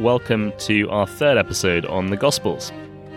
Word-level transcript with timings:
Welcome 0.00 0.54
to 0.60 0.88
our 0.88 1.06
third 1.06 1.36
episode 1.36 1.84
on 1.84 2.06
the 2.06 2.16
Gospels. 2.16 2.72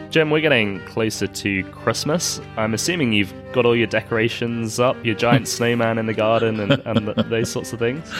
Jim, 0.10 0.30
we're 0.30 0.42
getting 0.42 0.82
closer 0.82 1.28
to 1.28 1.64
Christmas. 1.72 2.42
I'm 2.58 2.74
assuming 2.74 3.14
you've 3.14 3.34
got 3.54 3.66
all 3.66 3.74
your 3.74 3.88
decorations 3.88 4.82
up, 4.82 4.98
your 5.02 5.16
giant 5.16 5.48
snowman 5.48 5.98
in 5.98 6.08
the 6.08 6.14
garden, 6.14 6.60
and, 6.60 6.74
and 6.86 7.08
those 7.32 7.50
sorts 7.50 7.72
of 7.72 7.80
things. 7.80 8.14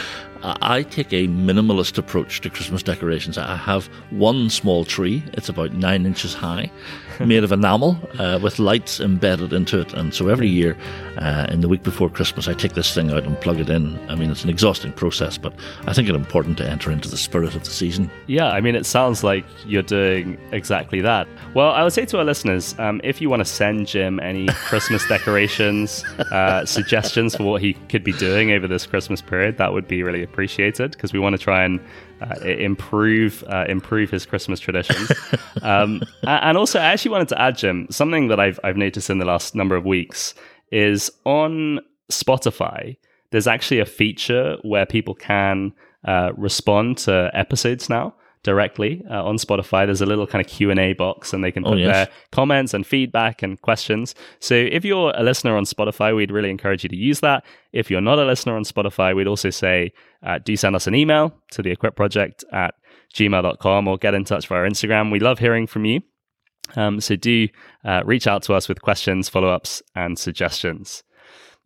I 0.44 0.84
take 0.84 1.14
a 1.14 1.28
minimalist 1.28 1.98
approach 1.98 2.42
to 2.42 2.50
Christmas 2.50 2.84
decorations. 2.84 3.38
I 3.38 3.56
have 3.56 3.86
one 4.10 4.50
small 4.50 4.84
tree, 4.84 5.24
it's 5.34 5.48
about 5.48 5.74
nine 5.74 6.06
inches 6.06 6.34
high, 6.34 6.70
made 7.20 7.44
of 7.44 7.52
enamel 7.52 7.98
uh, 8.20 8.40
with 8.42 8.60
lights 8.60 9.00
embedded 9.00 9.54
into 9.54 9.80
it. 9.80 9.94
And 9.94 10.14
so 10.14 10.28
every 10.28 10.50
year, 10.50 10.78
uh, 11.18 11.48
in 11.50 11.62
the 11.62 11.70
week 11.70 11.84
before 11.84 12.10
Christmas, 12.10 12.48
I 12.48 12.54
take 12.54 12.74
this 12.74 12.94
thing 12.94 13.12
out 13.12 13.24
and 13.24 13.40
plug 13.40 13.60
it 13.60 13.70
in. 13.70 13.98
I 14.10 14.16
mean, 14.16 14.32
it's 14.32 14.44
an 14.44 14.50
exhausting 14.50 14.92
process, 14.92 15.38
but 15.38 15.54
I 15.86 15.94
think 15.94 16.10
it's 16.10 16.18
important 16.18 16.58
to 16.58 16.70
enter 16.70 16.92
into 16.92 17.10
the 17.10 17.18
spirit 17.18 17.56
of 17.56 17.64
the 17.64 17.70
season. 17.70 18.12
Yeah, 18.28 18.50
I 18.50 18.60
mean, 18.60 18.76
it 18.76 18.86
sounds 18.86 19.24
like 19.24 19.46
you're 19.66 19.82
doing 19.82 20.38
exactly 20.52 21.00
that. 21.02 21.28
Well, 21.54 21.72
I 21.72 21.84
would 21.84 21.94
say 21.94 22.06
to 22.06 22.18
our 22.18 22.26
listeners 22.26 22.78
um, 22.80 23.00
if 23.04 23.22
you 23.22 23.30
want 23.30 23.40
to 23.40 23.46
send 23.46 23.88
Jim 23.88 24.20
any 24.20 24.48
Christmas 24.66 25.08
decorations, 25.08 26.04
uh, 26.32 26.66
suggestions 26.66 27.36
for 27.36 27.44
what 27.44 27.62
he 27.62 27.74
could 27.88 28.04
be 28.04 28.14
doing 28.14 28.52
over 28.52 28.68
this 28.68 28.86
Christmas 28.86 29.22
period, 29.22 29.58
that 29.58 29.72
would 29.72 29.88
be 29.88 30.04
really 30.04 30.24
appreciated 30.34 30.92
because 30.92 31.14
we 31.14 31.20
want 31.20 31.34
to 31.34 31.38
try 31.38 31.64
and 31.64 31.80
uh, 32.22 32.40
improve 32.42 33.44
uh, 33.48 33.66
improve 33.70 34.10
his 34.10 34.26
Christmas 34.26 34.60
traditions. 34.60 35.12
um, 35.62 36.02
and 36.24 36.58
also, 36.58 36.80
I 36.80 36.86
actually 36.86 37.12
wanted 37.12 37.30
to 37.30 37.42
add, 37.42 37.58
Jim, 37.58 37.88
something 37.92 38.28
that 38.30 38.40
I've 38.40 38.60
I've 38.64 38.78
noticed 38.78 39.10
in 39.10 39.20
the 39.20 39.26
last 39.26 39.56
number 39.56 39.76
of 39.76 39.86
weeks 39.86 40.34
is 40.72 41.12
on 41.26 41.80
Spotify. 42.12 42.98
There's 43.32 43.48
actually 43.48 43.80
a 43.80 43.86
feature 43.86 44.58
where 44.64 44.86
people 44.86 45.16
can 45.16 45.74
uh, 46.06 46.32
respond 46.36 46.98
to 47.00 47.30
episodes 47.34 47.90
now 47.90 48.16
directly 48.44 49.04
uh, 49.10 49.24
on 49.24 49.38
Spotify. 49.38 49.86
There's 49.86 50.02
a 50.02 50.06
little 50.06 50.28
kind 50.28 50.46
of 50.46 50.52
Q 50.52 50.70
and 50.70 50.80
A 50.80 50.94
box, 50.94 51.34
and 51.34 51.44
they 51.44 51.52
can 51.52 51.66
oh, 51.66 51.70
put 51.70 51.78
oh, 51.78 51.82
yes. 51.82 51.92
their 51.92 52.16
comments 52.32 52.74
and 52.74 52.86
feedback 52.86 53.42
and 53.42 53.60
questions. 53.62 54.14
So 54.40 54.56
if 54.56 54.86
you're 54.86 55.14
a 55.16 55.24
listener 55.24 55.58
on 55.58 55.64
Spotify, 55.64 56.16
we'd 56.16 56.32
really 56.32 56.50
encourage 56.50 56.84
you 56.84 56.90
to 56.90 56.96
use 56.96 57.22
that. 57.22 57.46
If 57.72 57.90
you're 57.90 58.02
not 58.02 58.20
a 58.20 58.26
listener 58.26 58.56
on 58.56 58.64
Spotify, 58.64 59.16
we'd 59.16 59.28
also 59.28 59.50
say 59.50 59.94
uh, 60.22 60.40
do 60.40 60.56
send 60.56 60.76
us 60.76 60.88
an 60.88 60.96
email 60.96 61.34
to 61.52 61.62
the 61.62 61.72
Equip 61.72 61.96
Project 61.96 62.44
at 62.52 62.76
gmail.com 63.14 63.88
or 63.88 63.98
get 63.98 64.14
in 64.14 64.26
touch 64.26 64.48
via 64.48 64.70
Instagram. 64.70 65.12
We 65.12 65.20
love 65.20 65.40
hearing 65.40 65.68
from 65.68 65.86
you. 65.86 66.02
Um, 66.76 67.02
so 67.02 67.16
do 67.16 67.48
uh, 67.86 68.02
reach 68.06 68.28
out 68.28 68.44
to 68.44 68.54
us 68.54 68.68
with 68.68 68.82
questions, 68.82 69.30
follow 69.30 69.50
ups, 69.50 69.82
and 69.96 70.18
suggestions. 70.18 71.04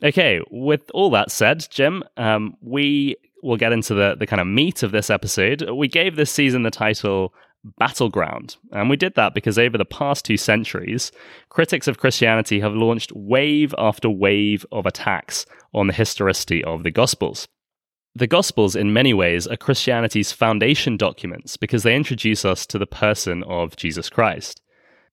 Okay, 0.03 0.41
with 0.51 0.89
all 0.93 1.09
that 1.11 1.31
said, 1.31 1.65
Jim, 1.71 2.03
um, 2.17 2.55
we 2.61 3.15
will 3.43 3.57
get 3.57 3.71
into 3.71 3.93
the, 3.93 4.15
the 4.17 4.27
kind 4.27 4.41
of 4.41 4.47
meat 4.47 4.83
of 4.83 4.91
this 4.91 5.09
episode. 5.09 5.69
We 5.69 5.87
gave 5.87 6.15
this 6.15 6.31
season 6.31 6.63
the 6.63 6.71
title 6.71 7.33
Battleground, 7.77 8.55
and 8.71 8.89
we 8.89 8.95
did 8.95 9.15
that 9.15 9.33
because 9.33 9.59
over 9.59 9.77
the 9.77 9.85
past 9.85 10.23
two 10.23 10.37
centuries, 10.37 11.11
critics 11.49 11.87
of 11.87 11.97
Christianity 11.97 12.59
have 12.59 12.73
launched 12.73 13.11
wave 13.13 13.73
after 13.77 14.09
wave 14.09 14.65
of 14.71 14.85
attacks 14.85 15.45
on 15.73 15.87
the 15.87 15.93
historicity 15.93 16.63
of 16.63 16.83
the 16.83 16.91
Gospels. 16.91 17.47
The 18.15 18.27
Gospels, 18.27 18.75
in 18.75 18.93
many 18.93 19.13
ways, 19.13 19.47
are 19.47 19.57
Christianity's 19.57 20.31
foundation 20.31 20.97
documents 20.97 21.57
because 21.57 21.83
they 21.83 21.95
introduce 21.95 22.45
us 22.45 22.65
to 22.67 22.79
the 22.79 22.87
person 22.87 23.43
of 23.43 23.75
Jesus 23.75 24.09
Christ. 24.09 24.61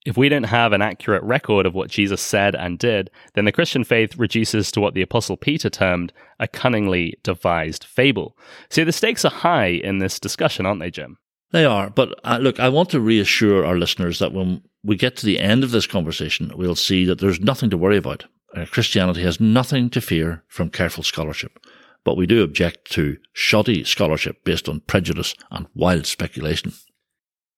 If 0.05 0.19
we 0.19 0.29
don't 0.29 0.45
have 0.45 0.73
an 0.73 0.83
accurate 0.83 1.23
record 1.23 1.65
of 1.65 1.75
what 1.75 1.89
Jesus 1.89 2.21
said 2.21 2.55
and 2.55 2.79
did, 2.79 3.11
then 3.33 3.47
the 3.47 3.53
Christian 3.53 3.85
faith 3.85 4.17
reduces 4.19 4.71
to 4.73 4.81
what 4.81 4.93
the 4.93 5.01
Apostle 5.01 5.39
Peter 5.39 5.71
termed 5.71 6.13
a 6.39 6.47
cunningly 6.47 7.19
devised 7.23 7.85
fable. 7.85 8.37
So 8.69 8.85
the 8.85 8.93
stakes 8.93 9.25
are 9.25 9.31
high 9.31 9.69
in 9.69 9.99
this 9.99 10.21
discussion, 10.21 10.67
aren't 10.67 10.81
they, 10.81 10.91
Jim? 10.91 11.17
They 11.53 11.65
are. 11.65 11.89
But 11.89 12.19
uh, 12.23 12.39
look, 12.39 12.61
I 12.61 12.69
want 12.69 12.91
to 12.91 13.01
reassure 13.01 13.65
our 13.65 13.79
listeners 13.79 14.19
that 14.19 14.33
when 14.33 14.63
we 14.83 14.97
get 14.97 15.17
to 15.17 15.27
the 15.27 15.41
end 15.41 15.65
of 15.65 15.71
this 15.71 15.87
conversation, 15.87 16.53
we'll 16.55 16.75
see 16.75 17.07
that 17.07 17.21
there's 17.21 17.41
nothing 17.41 17.71
to 17.71 17.79
worry 17.79 17.97
about. 17.97 18.25
Uh, 18.55 18.67
Christianity 18.67 19.23
has 19.23 19.41
nothing 19.41 19.89
to 19.91 20.01
fear 20.01 20.45
from 20.49 20.69
careful 20.69 21.03
scholarship. 21.03 21.59
But 22.05 22.19
we 22.19 22.27
do 22.27 22.43
object 22.43 22.91
to 22.93 23.17
shoddy 23.33 23.85
scholarship 23.85 24.45
based 24.45 24.69
on 24.69 24.81
prejudice 24.81 25.35
and 25.51 25.67
wild 25.75 26.07
speculation. 26.07 26.75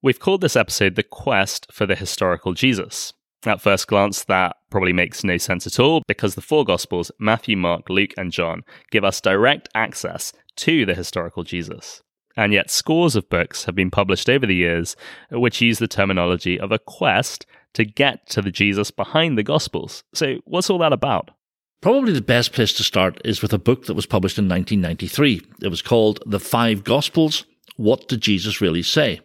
We've 0.06 0.20
called 0.20 0.40
this 0.40 0.54
episode 0.54 0.94
The 0.94 1.02
Quest 1.02 1.66
for 1.72 1.84
the 1.84 1.96
Historical 1.96 2.54
Jesus. 2.54 3.12
At 3.44 3.60
first 3.60 3.88
glance, 3.88 4.22
that 4.22 4.54
probably 4.70 4.92
makes 4.92 5.24
no 5.24 5.36
sense 5.36 5.66
at 5.66 5.80
all 5.80 6.04
because 6.06 6.36
the 6.36 6.40
four 6.40 6.64
Gospels, 6.64 7.10
Matthew, 7.18 7.56
Mark, 7.56 7.90
Luke, 7.90 8.12
and 8.16 8.30
John, 8.30 8.62
give 8.92 9.02
us 9.02 9.20
direct 9.20 9.68
access 9.74 10.32
to 10.58 10.86
the 10.86 10.94
historical 10.94 11.42
Jesus. 11.42 12.04
And 12.36 12.52
yet, 12.52 12.70
scores 12.70 13.16
of 13.16 13.28
books 13.28 13.64
have 13.64 13.74
been 13.74 13.90
published 13.90 14.30
over 14.30 14.46
the 14.46 14.54
years 14.54 14.94
which 15.32 15.60
use 15.60 15.80
the 15.80 15.88
terminology 15.88 16.56
of 16.56 16.70
a 16.70 16.78
quest 16.78 17.44
to 17.72 17.84
get 17.84 18.28
to 18.28 18.40
the 18.40 18.52
Jesus 18.52 18.92
behind 18.92 19.36
the 19.36 19.42
Gospels. 19.42 20.04
So, 20.14 20.36
what's 20.44 20.70
all 20.70 20.78
that 20.78 20.92
about? 20.92 21.32
Probably 21.80 22.12
the 22.12 22.20
best 22.20 22.52
place 22.52 22.72
to 22.74 22.84
start 22.84 23.20
is 23.24 23.42
with 23.42 23.52
a 23.52 23.58
book 23.58 23.86
that 23.86 23.94
was 23.94 24.06
published 24.06 24.38
in 24.38 24.48
1993. 24.48 25.42
It 25.62 25.68
was 25.68 25.82
called 25.82 26.20
The 26.24 26.38
Five 26.38 26.84
Gospels 26.84 27.44
What 27.74 28.06
Did 28.06 28.20
Jesus 28.20 28.60
Really 28.60 28.84
Say? 28.84 29.18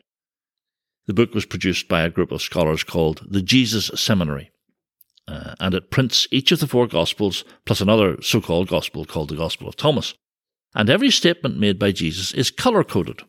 The 1.07 1.13
book 1.13 1.33
was 1.33 1.45
produced 1.45 1.87
by 1.87 2.03
a 2.03 2.09
group 2.09 2.31
of 2.31 2.41
scholars 2.41 2.83
called 2.83 3.25
the 3.29 3.41
Jesus 3.41 3.91
Seminary. 3.95 4.51
Uh, 5.27 5.55
and 5.59 5.73
it 5.73 5.91
prints 5.91 6.27
each 6.31 6.51
of 6.51 6.59
the 6.59 6.67
four 6.67 6.87
Gospels 6.87 7.43
plus 7.65 7.81
another 7.81 8.21
so 8.21 8.41
called 8.41 8.67
Gospel 8.67 9.05
called 9.05 9.29
the 9.29 9.35
Gospel 9.35 9.67
of 9.67 9.75
Thomas. 9.75 10.13
And 10.75 10.89
every 10.89 11.11
statement 11.11 11.59
made 11.59 11.79
by 11.79 11.91
Jesus 11.91 12.33
is 12.33 12.51
color 12.51 12.83
coded. 12.83 13.21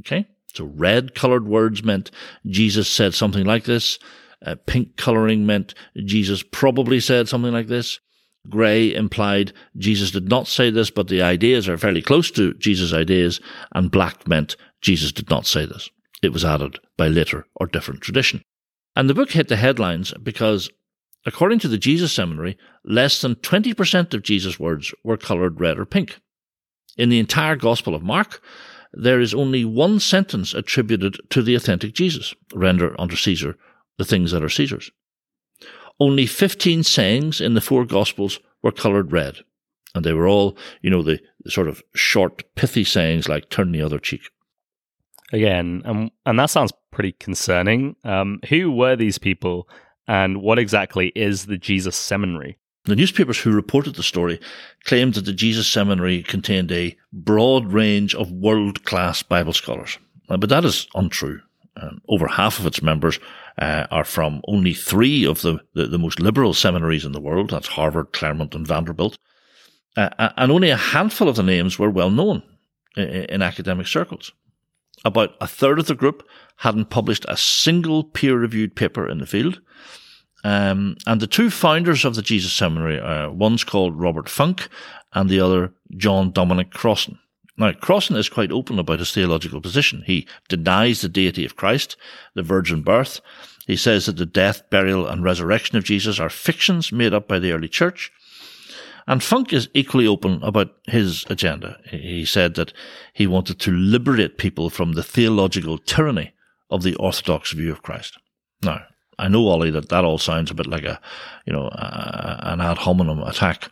Okay? 0.00 0.26
So 0.54 0.64
red 0.64 1.14
colored 1.14 1.46
words 1.46 1.84
meant 1.84 2.10
Jesus 2.46 2.88
said 2.88 3.14
something 3.14 3.44
like 3.44 3.64
this. 3.64 3.98
Uh, 4.44 4.54
pink 4.66 4.96
coloring 4.96 5.44
meant 5.44 5.74
Jesus 6.04 6.42
probably 6.42 7.00
said 7.00 7.28
something 7.28 7.52
like 7.52 7.66
this. 7.66 7.98
Grey 8.48 8.94
implied 8.94 9.52
Jesus 9.76 10.10
did 10.12 10.28
not 10.28 10.46
say 10.46 10.70
this, 10.70 10.90
but 10.90 11.08
the 11.08 11.22
ideas 11.22 11.68
are 11.68 11.76
fairly 11.76 12.00
close 12.00 12.30
to 12.32 12.54
Jesus' 12.54 12.92
ideas. 12.92 13.40
And 13.74 13.90
black 13.90 14.26
meant 14.26 14.56
Jesus 14.80 15.12
did 15.12 15.28
not 15.28 15.46
say 15.46 15.66
this. 15.66 15.90
It 16.22 16.32
was 16.32 16.44
added 16.44 16.78
by 16.98 17.08
later 17.08 17.46
or 17.54 17.66
different 17.66 18.02
tradition. 18.02 18.42
And 18.94 19.08
the 19.08 19.14
book 19.14 19.30
hit 19.30 19.48
the 19.48 19.56
headlines 19.56 20.12
because, 20.22 20.68
according 21.24 21.60
to 21.60 21.68
the 21.68 21.78
Jesus 21.78 22.12
Seminary, 22.12 22.58
less 22.84 23.22
than 23.22 23.36
20% 23.36 24.12
of 24.12 24.22
Jesus' 24.22 24.60
words 24.60 24.92
were 25.02 25.16
coloured 25.16 25.60
red 25.60 25.78
or 25.78 25.86
pink. 25.86 26.20
In 26.98 27.08
the 27.08 27.20
entire 27.20 27.56
Gospel 27.56 27.94
of 27.94 28.02
Mark, 28.02 28.42
there 28.92 29.20
is 29.20 29.32
only 29.32 29.64
one 29.64 30.00
sentence 30.00 30.52
attributed 30.52 31.18
to 31.30 31.42
the 31.42 31.54
authentic 31.54 31.94
Jesus 31.94 32.34
render 32.52 33.00
unto 33.00 33.16
Caesar 33.16 33.56
the 33.96 34.04
things 34.04 34.32
that 34.32 34.42
are 34.42 34.48
Caesar's. 34.48 34.90
Only 36.00 36.26
15 36.26 36.82
sayings 36.82 37.40
in 37.40 37.54
the 37.54 37.60
four 37.60 37.84
Gospels 37.84 38.40
were 38.62 38.72
coloured 38.72 39.12
red, 39.12 39.38
and 39.94 40.04
they 40.04 40.12
were 40.12 40.26
all, 40.26 40.56
you 40.82 40.90
know, 40.90 41.02
the, 41.02 41.20
the 41.44 41.50
sort 41.50 41.68
of 41.68 41.82
short, 41.94 42.42
pithy 42.56 42.84
sayings 42.84 43.28
like 43.28 43.48
turn 43.48 43.72
the 43.72 43.82
other 43.82 43.98
cheek 43.98 44.22
again, 45.32 45.82
and 45.84 46.10
and 46.26 46.38
that 46.38 46.50
sounds 46.50 46.72
pretty 46.98 47.12
concerning. 47.12 47.94
Um, 48.02 48.40
who 48.48 48.72
were 48.72 48.96
these 48.96 49.18
people, 49.18 49.68
and 50.08 50.42
what 50.42 50.58
exactly 50.58 51.12
is 51.14 51.46
the 51.46 51.56
Jesus 51.56 51.94
Seminary? 51.94 52.58
The 52.86 52.96
newspapers 52.96 53.38
who 53.38 53.52
reported 53.52 53.94
the 53.94 54.02
story 54.02 54.40
claimed 54.82 55.14
that 55.14 55.24
the 55.24 55.32
Jesus 55.32 55.68
Seminary 55.68 56.24
contained 56.24 56.72
a 56.72 56.96
broad 57.12 57.72
range 57.72 58.16
of 58.16 58.32
world 58.32 58.84
class 58.84 59.22
Bible 59.22 59.52
scholars, 59.52 59.96
uh, 60.28 60.38
but 60.38 60.48
that 60.48 60.64
is 60.64 60.88
untrue. 60.96 61.40
Um, 61.76 62.02
over 62.08 62.26
half 62.26 62.58
of 62.58 62.66
its 62.66 62.82
members 62.82 63.20
uh, 63.62 63.86
are 63.92 64.02
from 64.02 64.42
only 64.48 64.74
three 64.74 65.24
of 65.24 65.42
the, 65.42 65.60
the, 65.74 65.86
the, 65.86 66.00
most 66.00 66.18
liberal 66.18 66.52
seminaries 66.52 67.04
in 67.04 67.12
the 67.12 67.20
world. 67.20 67.50
That's 67.50 67.68
Harvard, 67.68 68.12
Claremont, 68.12 68.56
and 68.56 68.66
Vanderbilt. 68.66 69.18
Uh, 69.96 70.30
and 70.36 70.50
only 70.50 70.70
a 70.70 70.76
handful 70.76 71.28
of 71.28 71.36
the 71.36 71.44
names 71.44 71.78
were 71.78 71.90
well 71.90 72.10
known 72.10 72.42
in, 72.96 73.06
in 73.06 73.42
academic 73.42 73.86
circles. 73.86 74.32
About 75.04 75.34
a 75.40 75.46
third 75.46 75.78
of 75.78 75.86
the 75.86 75.94
group 75.94 76.28
hadn't 76.56 76.90
published 76.90 77.24
a 77.28 77.36
single 77.36 78.04
peer 78.04 78.36
reviewed 78.36 78.74
paper 78.74 79.08
in 79.08 79.18
the 79.18 79.26
field. 79.26 79.60
Um, 80.44 80.96
and 81.06 81.20
the 81.20 81.26
two 81.26 81.50
founders 81.50 82.04
of 82.04 82.14
the 82.14 82.22
Jesus 82.22 82.52
Seminary, 82.52 83.00
uh, 83.00 83.30
one's 83.30 83.64
called 83.64 83.98
Robert 83.98 84.28
Funk 84.28 84.68
and 85.12 85.28
the 85.28 85.40
other 85.40 85.72
John 85.96 86.30
Dominic 86.30 86.70
Crossan. 86.70 87.18
Now, 87.56 87.72
Crossan 87.72 88.16
is 88.16 88.28
quite 88.28 88.52
open 88.52 88.78
about 88.78 89.00
his 89.00 89.12
theological 89.12 89.60
position. 89.60 90.04
He 90.06 90.28
denies 90.48 91.00
the 91.00 91.08
deity 91.08 91.44
of 91.44 91.56
Christ, 91.56 91.96
the 92.34 92.42
virgin 92.42 92.82
birth. 92.82 93.20
He 93.66 93.76
says 93.76 94.06
that 94.06 94.16
the 94.16 94.26
death, 94.26 94.70
burial, 94.70 95.08
and 95.08 95.24
resurrection 95.24 95.76
of 95.76 95.84
Jesus 95.84 96.20
are 96.20 96.30
fictions 96.30 96.92
made 96.92 97.12
up 97.12 97.26
by 97.26 97.40
the 97.40 97.50
early 97.50 97.68
church. 97.68 98.12
And 99.08 99.22
Funk 99.22 99.54
is 99.54 99.70
equally 99.72 100.06
open 100.06 100.42
about 100.42 100.76
his 100.84 101.24
agenda. 101.30 101.80
He 101.90 102.26
said 102.26 102.56
that 102.56 102.74
he 103.14 103.26
wanted 103.26 103.58
to 103.60 103.72
liberate 103.72 104.36
people 104.36 104.68
from 104.68 104.92
the 104.92 105.02
theological 105.02 105.78
tyranny 105.78 106.34
of 106.68 106.82
the 106.82 106.94
orthodox 106.96 107.52
view 107.52 107.72
of 107.72 107.82
Christ. 107.82 108.18
Now, 108.62 108.82
I 109.18 109.28
know, 109.28 109.48
Ollie, 109.48 109.70
that 109.70 109.88
that 109.88 110.04
all 110.04 110.18
sounds 110.18 110.50
a 110.50 110.54
bit 110.54 110.66
like 110.66 110.84
a, 110.84 111.00
you 111.46 111.54
know, 111.54 111.68
a, 111.68 112.40
an 112.42 112.60
ad 112.60 112.76
hominem 112.76 113.22
attack, 113.22 113.70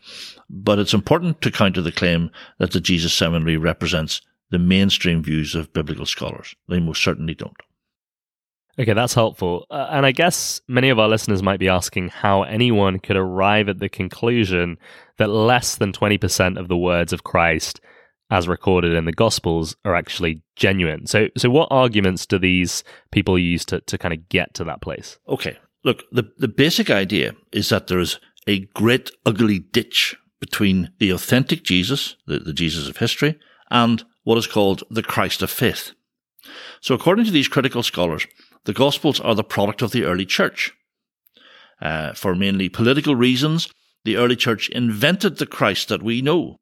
but 0.48 0.78
it's 0.78 0.94
important 0.94 1.42
to 1.42 1.50
counter 1.50 1.82
the 1.82 1.92
claim 1.92 2.30
that 2.58 2.72
the 2.72 2.80
Jesus 2.80 3.12
Seminary 3.12 3.58
represents 3.58 4.22
the 4.50 4.58
mainstream 4.58 5.22
views 5.22 5.54
of 5.54 5.72
biblical 5.74 6.06
scholars. 6.06 6.54
They 6.66 6.80
most 6.80 7.04
certainly 7.04 7.34
don't. 7.34 7.60
Okay, 8.78 8.92
that's 8.92 9.14
helpful. 9.14 9.66
Uh, 9.70 9.86
and 9.90 10.04
I 10.04 10.12
guess 10.12 10.60
many 10.68 10.90
of 10.90 10.98
our 10.98 11.08
listeners 11.08 11.42
might 11.42 11.60
be 11.60 11.68
asking 11.68 12.08
how 12.08 12.42
anyone 12.42 12.98
could 12.98 13.16
arrive 13.16 13.68
at 13.68 13.78
the 13.78 13.88
conclusion 13.88 14.76
that 15.16 15.28
less 15.30 15.76
than 15.76 15.92
20% 15.92 16.58
of 16.58 16.68
the 16.68 16.76
words 16.76 17.12
of 17.12 17.24
Christ 17.24 17.80
as 18.30 18.48
recorded 18.48 18.92
in 18.92 19.04
the 19.04 19.12
Gospels 19.12 19.76
are 19.84 19.94
actually 19.94 20.42
genuine. 20.56 21.06
So, 21.06 21.28
so 21.36 21.48
what 21.48 21.68
arguments 21.70 22.26
do 22.26 22.38
these 22.38 22.84
people 23.12 23.38
use 23.38 23.64
to, 23.66 23.80
to 23.82 23.96
kind 23.96 24.12
of 24.12 24.28
get 24.28 24.52
to 24.54 24.64
that 24.64 24.82
place? 24.82 25.18
Okay, 25.28 25.56
look, 25.84 26.02
the, 26.12 26.30
the 26.36 26.48
basic 26.48 26.90
idea 26.90 27.34
is 27.52 27.68
that 27.70 27.86
there's 27.86 28.18
a 28.46 28.60
great 28.74 29.10
ugly 29.24 29.60
ditch 29.60 30.16
between 30.40 30.92
the 30.98 31.10
authentic 31.10 31.62
Jesus, 31.62 32.16
the, 32.26 32.40
the 32.40 32.52
Jesus 32.52 32.88
of 32.88 32.98
history, 32.98 33.38
and 33.70 34.04
what 34.24 34.38
is 34.38 34.46
called 34.46 34.82
the 34.90 35.02
Christ 35.02 35.40
of 35.40 35.50
faith. 35.50 35.92
So, 36.80 36.94
according 36.94 37.24
to 37.24 37.30
these 37.30 37.48
critical 37.48 37.82
scholars, 37.82 38.26
the 38.66 38.72
Gospels 38.72 39.20
are 39.20 39.34
the 39.34 39.44
product 39.44 39.80
of 39.80 39.92
the 39.92 40.04
early 40.04 40.26
church. 40.26 40.72
Uh, 41.80 42.12
for 42.12 42.34
mainly 42.34 42.68
political 42.68 43.16
reasons, 43.16 43.68
the 44.04 44.16
early 44.16 44.36
church 44.36 44.68
invented 44.68 45.38
the 45.38 45.46
Christ 45.46 45.88
that 45.88 46.02
we 46.02 46.20
know. 46.20 46.56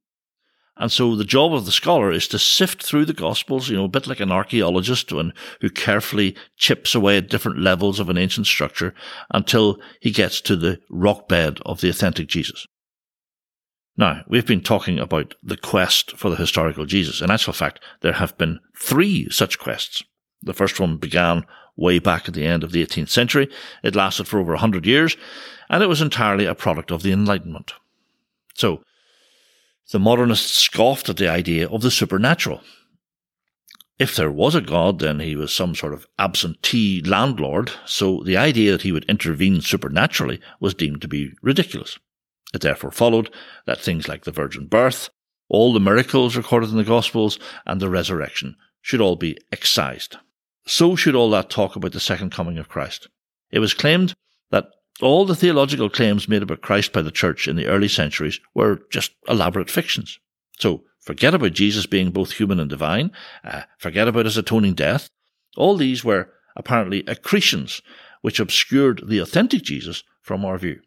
And 0.76 0.90
so 0.90 1.14
the 1.14 1.24
job 1.24 1.54
of 1.54 1.66
the 1.66 1.72
scholar 1.72 2.10
is 2.10 2.26
to 2.28 2.38
sift 2.38 2.82
through 2.82 3.04
the 3.04 3.12
Gospels, 3.12 3.68
you 3.68 3.76
know, 3.76 3.84
a 3.84 3.88
bit 3.88 4.06
like 4.06 4.18
an 4.20 4.32
archaeologist 4.32 5.12
when, 5.12 5.32
who 5.60 5.70
carefully 5.70 6.36
chips 6.56 6.94
away 6.94 7.16
at 7.16 7.28
different 7.28 7.60
levels 7.60 8.00
of 8.00 8.08
an 8.08 8.18
ancient 8.18 8.48
structure 8.48 8.92
until 9.30 9.78
he 10.00 10.10
gets 10.10 10.40
to 10.42 10.56
the 10.56 10.80
rock 10.90 11.28
bed 11.28 11.60
of 11.64 11.80
the 11.80 11.88
authentic 11.88 12.26
Jesus. 12.26 12.66
Now, 13.96 14.24
we've 14.26 14.46
been 14.46 14.62
talking 14.62 14.98
about 14.98 15.34
the 15.42 15.56
quest 15.56 16.16
for 16.16 16.28
the 16.28 16.36
historical 16.36 16.84
Jesus. 16.86 17.20
In 17.20 17.30
actual 17.30 17.52
fact, 17.52 17.78
there 18.00 18.14
have 18.14 18.36
been 18.36 18.58
three 18.76 19.28
such 19.30 19.60
quests. 19.60 20.02
The 20.42 20.54
first 20.54 20.80
one 20.80 20.96
began 20.96 21.46
way 21.76 21.98
back 21.98 22.28
at 22.28 22.34
the 22.34 22.46
end 22.46 22.62
of 22.62 22.72
the 22.72 22.84
18th 22.84 23.08
century. 23.08 23.48
It 23.82 23.96
lasted 23.96 24.28
for 24.28 24.38
over 24.38 24.52
100 24.52 24.86
years, 24.86 25.16
and 25.68 25.82
it 25.82 25.88
was 25.88 26.00
entirely 26.00 26.46
a 26.46 26.54
product 26.54 26.90
of 26.90 27.02
the 27.02 27.12
Enlightenment. 27.12 27.72
So, 28.54 28.82
the 29.90 29.98
modernists 29.98 30.52
scoffed 30.52 31.08
at 31.08 31.16
the 31.16 31.28
idea 31.28 31.68
of 31.68 31.82
the 31.82 31.90
supernatural. 31.90 32.62
If 33.98 34.16
there 34.16 34.30
was 34.30 34.54
a 34.54 34.60
God, 34.60 34.98
then 34.98 35.20
he 35.20 35.36
was 35.36 35.52
some 35.52 35.74
sort 35.74 35.92
of 35.92 36.06
absentee 36.18 37.00
landlord, 37.02 37.70
so 37.84 38.22
the 38.24 38.36
idea 38.36 38.72
that 38.72 38.82
he 38.82 38.92
would 38.92 39.04
intervene 39.04 39.60
supernaturally 39.60 40.40
was 40.58 40.74
deemed 40.74 41.00
to 41.02 41.08
be 41.08 41.32
ridiculous. 41.42 41.98
It 42.52 42.60
therefore 42.60 42.90
followed 42.90 43.32
that 43.66 43.80
things 43.80 44.08
like 44.08 44.24
the 44.24 44.32
virgin 44.32 44.66
birth, 44.66 45.10
all 45.48 45.72
the 45.72 45.80
miracles 45.80 46.36
recorded 46.36 46.70
in 46.70 46.76
the 46.76 46.84
Gospels, 46.84 47.38
and 47.66 47.80
the 47.80 47.90
resurrection 47.90 48.56
should 48.80 49.00
all 49.00 49.16
be 49.16 49.38
excised. 49.52 50.16
So 50.66 50.96
should 50.96 51.14
all 51.14 51.30
that 51.30 51.50
talk 51.50 51.76
about 51.76 51.92
the 51.92 52.00
second 52.00 52.30
coming 52.30 52.58
of 52.58 52.68
Christ. 52.68 53.08
It 53.50 53.58
was 53.58 53.74
claimed 53.74 54.14
that 54.50 54.66
all 55.00 55.24
the 55.24 55.36
theological 55.36 55.90
claims 55.90 56.28
made 56.28 56.42
about 56.42 56.62
Christ 56.62 56.92
by 56.92 57.02
the 57.02 57.10
church 57.10 57.46
in 57.46 57.56
the 57.56 57.66
early 57.66 57.88
centuries 57.88 58.40
were 58.54 58.80
just 58.90 59.12
elaborate 59.28 59.70
fictions. 59.70 60.18
So 60.58 60.84
forget 61.00 61.34
about 61.34 61.52
Jesus 61.52 61.86
being 61.86 62.10
both 62.10 62.32
human 62.32 62.60
and 62.60 62.70
divine, 62.70 63.10
uh, 63.44 63.62
forget 63.78 64.08
about 64.08 64.24
his 64.24 64.36
atoning 64.36 64.74
death. 64.74 65.08
All 65.56 65.76
these 65.76 66.04
were 66.04 66.30
apparently 66.56 67.04
accretions 67.06 67.82
which 68.22 68.40
obscured 68.40 69.02
the 69.06 69.18
authentic 69.18 69.62
Jesus 69.62 70.02
from 70.22 70.44
our 70.44 70.56
view. 70.56 70.80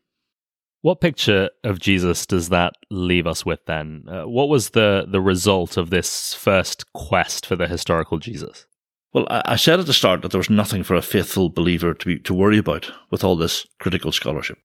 What 0.82 1.02
picture 1.02 1.50
of 1.64 1.80
Jesus 1.80 2.26
does 2.26 2.50
that 2.50 2.74
leave 2.90 3.28
us 3.28 3.46
with 3.46 3.66
then? 3.66 4.06
Uh, 4.08 4.24
what 4.24 4.50
was 4.50 4.70
the, 4.70 5.06
the 5.08 5.22
result 5.22 5.78
of 5.78 5.90
this 5.90 6.34
first 6.34 6.92
quest 6.94 7.46
for 7.46 7.56
the 7.56 7.68
historical 7.68 8.20
Jesus? 8.20 8.66
Well, 9.18 9.26
I 9.32 9.56
said 9.56 9.80
at 9.80 9.88
the 9.88 9.94
start 9.94 10.22
that 10.22 10.30
there 10.30 10.38
was 10.38 10.48
nothing 10.48 10.84
for 10.84 10.94
a 10.94 11.02
faithful 11.02 11.50
believer 11.50 11.96
to 11.96 12.06
be, 12.06 12.20
to 12.20 12.36
worry 12.36 12.60
about 12.60 12.92
with 13.10 13.24
all 13.24 13.36
this 13.36 13.66
critical 13.80 14.12
scholarship. 14.12 14.60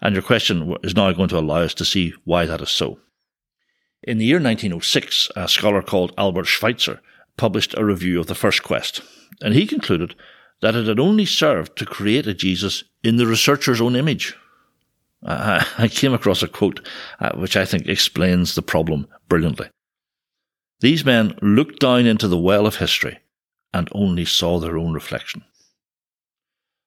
And 0.00 0.14
your 0.14 0.22
question 0.22 0.74
is 0.82 0.96
now 0.96 1.12
going 1.12 1.28
to 1.28 1.38
allow 1.38 1.60
us 1.60 1.74
to 1.74 1.84
see 1.84 2.14
why 2.24 2.46
that 2.46 2.62
is 2.62 2.70
so. 2.70 3.00
In 4.02 4.16
the 4.16 4.24
year 4.24 4.38
1906, 4.38 5.28
a 5.36 5.46
scholar 5.46 5.82
called 5.82 6.14
Albert 6.16 6.46
Schweitzer 6.46 7.02
published 7.36 7.74
a 7.76 7.84
review 7.84 8.18
of 8.18 8.28
the 8.28 8.34
first 8.34 8.62
quest, 8.62 9.02
and 9.42 9.52
he 9.52 9.66
concluded 9.66 10.14
that 10.62 10.74
it 10.74 10.86
had 10.86 10.98
only 10.98 11.26
served 11.26 11.76
to 11.76 11.84
create 11.84 12.26
a 12.26 12.32
Jesus 12.32 12.84
in 13.04 13.18
the 13.18 13.26
researcher's 13.26 13.82
own 13.82 13.94
image. 13.94 14.34
I 15.22 15.90
came 15.92 16.14
across 16.14 16.42
a 16.42 16.48
quote 16.48 16.80
uh, 17.20 17.32
which 17.36 17.58
I 17.58 17.66
think 17.66 17.86
explains 17.86 18.54
the 18.54 18.62
problem 18.62 19.06
brilliantly. 19.28 19.68
These 20.80 21.04
men 21.04 21.36
looked 21.42 21.80
down 21.80 22.06
into 22.06 22.26
the 22.26 22.38
well 22.38 22.66
of 22.66 22.76
history 22.76 23.18
and 23.74 23.88
only 23.92 24.24
saw 24.24 24.58
their 24.58 24.76
own 24.76 24.92
reflection. 24.92 25.44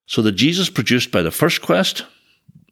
So 0.07 0.21
the 0.21 0.31
Jesus 0.31 0.69
produced 0.69 1.11
by 1.11 1.21
the 1.21 1.31
first 1.31 1.61
quest, 1.61 2.05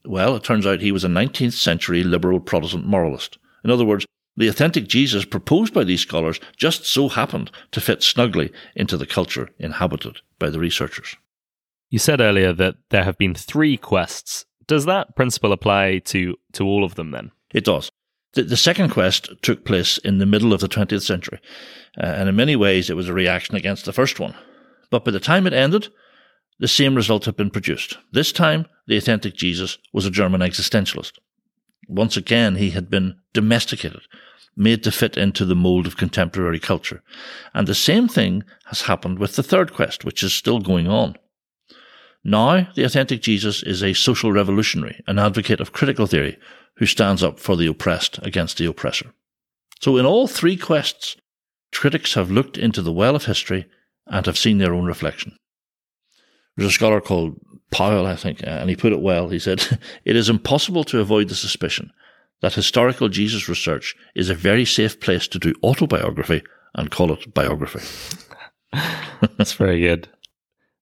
well, 0.05 0.35
it 0.35 0.43
turns 0.43 0.65
out 0.65 0.81
he 0.81 0.91
was 0.91 1.03
a 1.03 1.09
19th 1.09 1.53
century 1.53 2.03
liberal 2.03 2.39
Protestant 2.39 2.85
moralist. 2.85 3.37
In 3.63 3.71
other 3.71 3.85
words, 3.85 4.05
the 4.35 4.47
authentic 4.47 4.87
Jesus 4.87 5.25
proposed 5.25 5.73
by 5.73 5.83
these 5.83 6.01
scholars 6.01 6.39
just 6.57 6.85
so 6.85 7.09
happened 7.09 7.51
to 7.71 7.81
fit 7.81 8.01
snugly 8.03 8.51
into 8.75 8.97
the 8.97 9.05
culture 9.05 9.49
inhabited 9.59 10.21
by 10.39 10.49
the 10.49 10.59
researchers. 10.59 11.15
You 11.89 11.99
said 11.99 12.21
earlier 12.21 12.53
that 12.53 12.75
there 12.89 13.03
have 13.03 13.17
been 13.17 13.35
three 13.35 13.77
quests. 13.77 14.45
Does 14.65 14.85
that 14.85 15.15
principle 15.15 15.51
apply 15.51 15.99
to, 16.05 16.35
to 16.53 16.65
all 16.65 16.83
of 16.83 16.95
them 16.95 17.11
then? 17.11 17.31
It 17.53 17.65
does. 17.65 17.91
The, 18.33 18.43
the 18.43 18.57
second 18.57 18.89
quest 18.89 19.29
took 19.41 19.65
place 19.65 19.97
in 19.99 20.17
the 20.17 20.25
middle 20.25 20.53
of 20.53 20.61
the 20.61 20.67
20th 20.67 21.03
century, 21.03 21.39
uh, 22.01 22.05
and 22.05 22.29
in 22.29 22.35
many 22.35 22.55
ways 22.55 22.89
it 22.89 22.95
was 22.95 23.09
a 23.09 23.13
reaction 23.13 23.55
against 23.55 23.85
the 23.85 23.93
first 23.93 24.19
one. 24.19 24.35
But 24.89 25.05
by 25.05 25.11
the 25.11 25.19
time 25.19 25.47
it 25.47 25.53
ended, 25.53 25.89
the 26.59 26.67
same 26.67 26.95
result 26.95 27.25
had 27.25 27.35
been 27.35 27.49
produced. 27.49 27.97
This 28.11 28.31
time, 28.31 28.67
the 28.87 28.97
authentic 28.97 29.35
Jesus 29.35 29.77
was 29.91 30.05
a 30.05 30.11
German 30.11 30.41
existentialist. 30.41 31.13
Once 31.87 32.15
again, 32.15 32.55
he 32.55 32.71
had 32.71 32.89
been 32.89 33.15
domesticated, 33.33 34.01
made 34.55 34.83
to 34.83 34.91
fit 34.91 35.17
into 35.17 35.45
the 35.45 35.55
mold 35.55 35.85
of 35.87 35.97
contemporary 35.97 36.59
culture. 36.59 37.03
And 37.53 37.67
the 37.67 37.75
same 37.75 38.07
thing 38.07 38.43
has 38.65 38.83
happened 38.83 39.19
with 39.19 39.35
the 39.35 39.43
third 39.43 39.73
quest, 39.73 40.05
which 40.05 40.23
is 40.23 40.33
still 40.33 40.59
going 40.59 40.87
on. 40.87 41.15
Now, 42.23 42.69
the 42.75 42.83
authentic 42.83 43.21
Jesus 43.21 43.63
is 43.63 43.83
a 43.83 43.93
social 43.93 44.31
revolutionary, 44.31 45.03
an 45.07 45.19
advocate 45.19 45.59
of 45.59 45.73
critical 45.73 46.07
theory, 46.07 46.37
who 46.77 46.85
stands 46.85 47.23
up 47.23 47.39
for 47.39 47.55
the 47.55 47.67
oppressed 47.67 48.19
against 48.23 48.57
the 48.57 48.65
oppressor. 48.65 49.13
So 49.81 49.97
in 49.97 50.05
all 50.05 50.27
three 50.27 50.57
quests, 50.57 51.17
critics 51.71 52.13
have 52.13 52.31
looked 52.31 52.57
into 52.57 52.81
the 52.81 52.91
well 52.91 53.15
of 53.15 53.25
history 53.25 53.65
and 54.07 54.25
have 54.25 54.37
seen 54.37 54.57
their 54.57 54.73
own 54.73 54.85
reflection. 54.85 55.35
There's 56.55 56.69
a 56.69 56.73
scholar 56.73 57.01
called 57.01 57.39
Powell, 57.71 58.05
I 58.05 58.15
think, 58.15 58.41
and 58.43 58.69
he 58.69 58.75
put 58.75 58.93
it 58.93 59.01
well. 59.01 59.29
He 59.29 59.39
said, 59.39 59.79
It 60.05 60.15
is 60.15 60.29
impossible 60.29 60.83
to 60.85 60.99
avoid 60.99 61.29
the 61.29 61.35
suspicion 61.35 61.91
that 62.41 62.53
historical 62.53 63.07
Jesus 63.07 63.47
research 63.47 63.95
is 64.15 64.29
a 64.29 64.35
very 64.35 64.65
safe 64.65 64.99
place 64.99 65.27
to 65.29 65.39
do 65.39 65.53
autobiography 65.63 66.43
and 66.75 66.91
call 66.91 67.11
it 67.13 67.33
biography. 67.33 67.79
That's 69.37 69.53
very 69.53 69.79
good. 69.79 70.09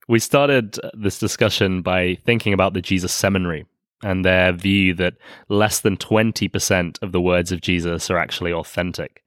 We 0.07 0.19
started 0.19 0.77
this 0.93 1.19
discussion 1.19 1.83
by 1.83 2.15
thinking 2.25 2.53
about 2.53 2.73
the 2.73 2.81
Jesus 2.81 3.13
Seminary 3.13 3.65
and 4.03 4.25
their 4.25 4.51
view 4.51 4.93
that 4.95 5.15
less 5.49 5.79
than 5.79 5.97
20% 5.97 7.01
of 7.01 7.11
the 7.11 7.21
words 7.21 7.51
of 7.51 7.61
Jesus 7.61 8.09
are 8.09 8.17
actually 8.17 8.53
authentic. 8.53 9.23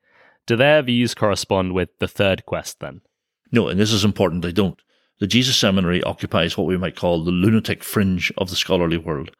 Do 0.47 0.57
their 0.57 0.83
views 0.83 1.15
correspond 1.15 1.73
with 1.73 1.91
the 1.99 2.09
third 2.09 2.45
quest 2.47 2.81
then? 2.81 3.01
No, 3.51 3.69
and 3.69 3.79
this 3.79 3.93
is 3.93 4.05
important, 4.05 4.43
they 4.43 4.53
don't. 4.53 4.81
The 5.21 5.27
Jesus 5.27 5.57
Seminary 5.57 6.03
occupies 6.03 6.59
what 6.59 6.67
we 6.67 6.77
might 6.77 6.97
call 6.97 7.23
the 7.23 7.31
lunatic 7.31 7.85
fringe 7.85 8.33
of 8.37 8.51
the 8.51 8.57
scholarly 8.57 8.99
world. 8.99 9.31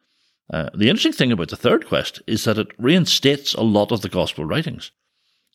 Uh, 0.51 0.69
the 0.75 0.89
interesting 0.89 1.11
thing 1.11 1.31
about 1.31 1.49
the 1.49 1.55
third 1.55 1.87
quest 1.87 2.21
is 2.27 2.43
that 2.45 2.57
it 2.57 2.67
reinstates 2.77 3.53
a 3.53 3.61
lot 3.61 3.91
of 3.91 4.01
the 4.01 4.09
gospel 4.09 4.45
writings. 4.45 4.91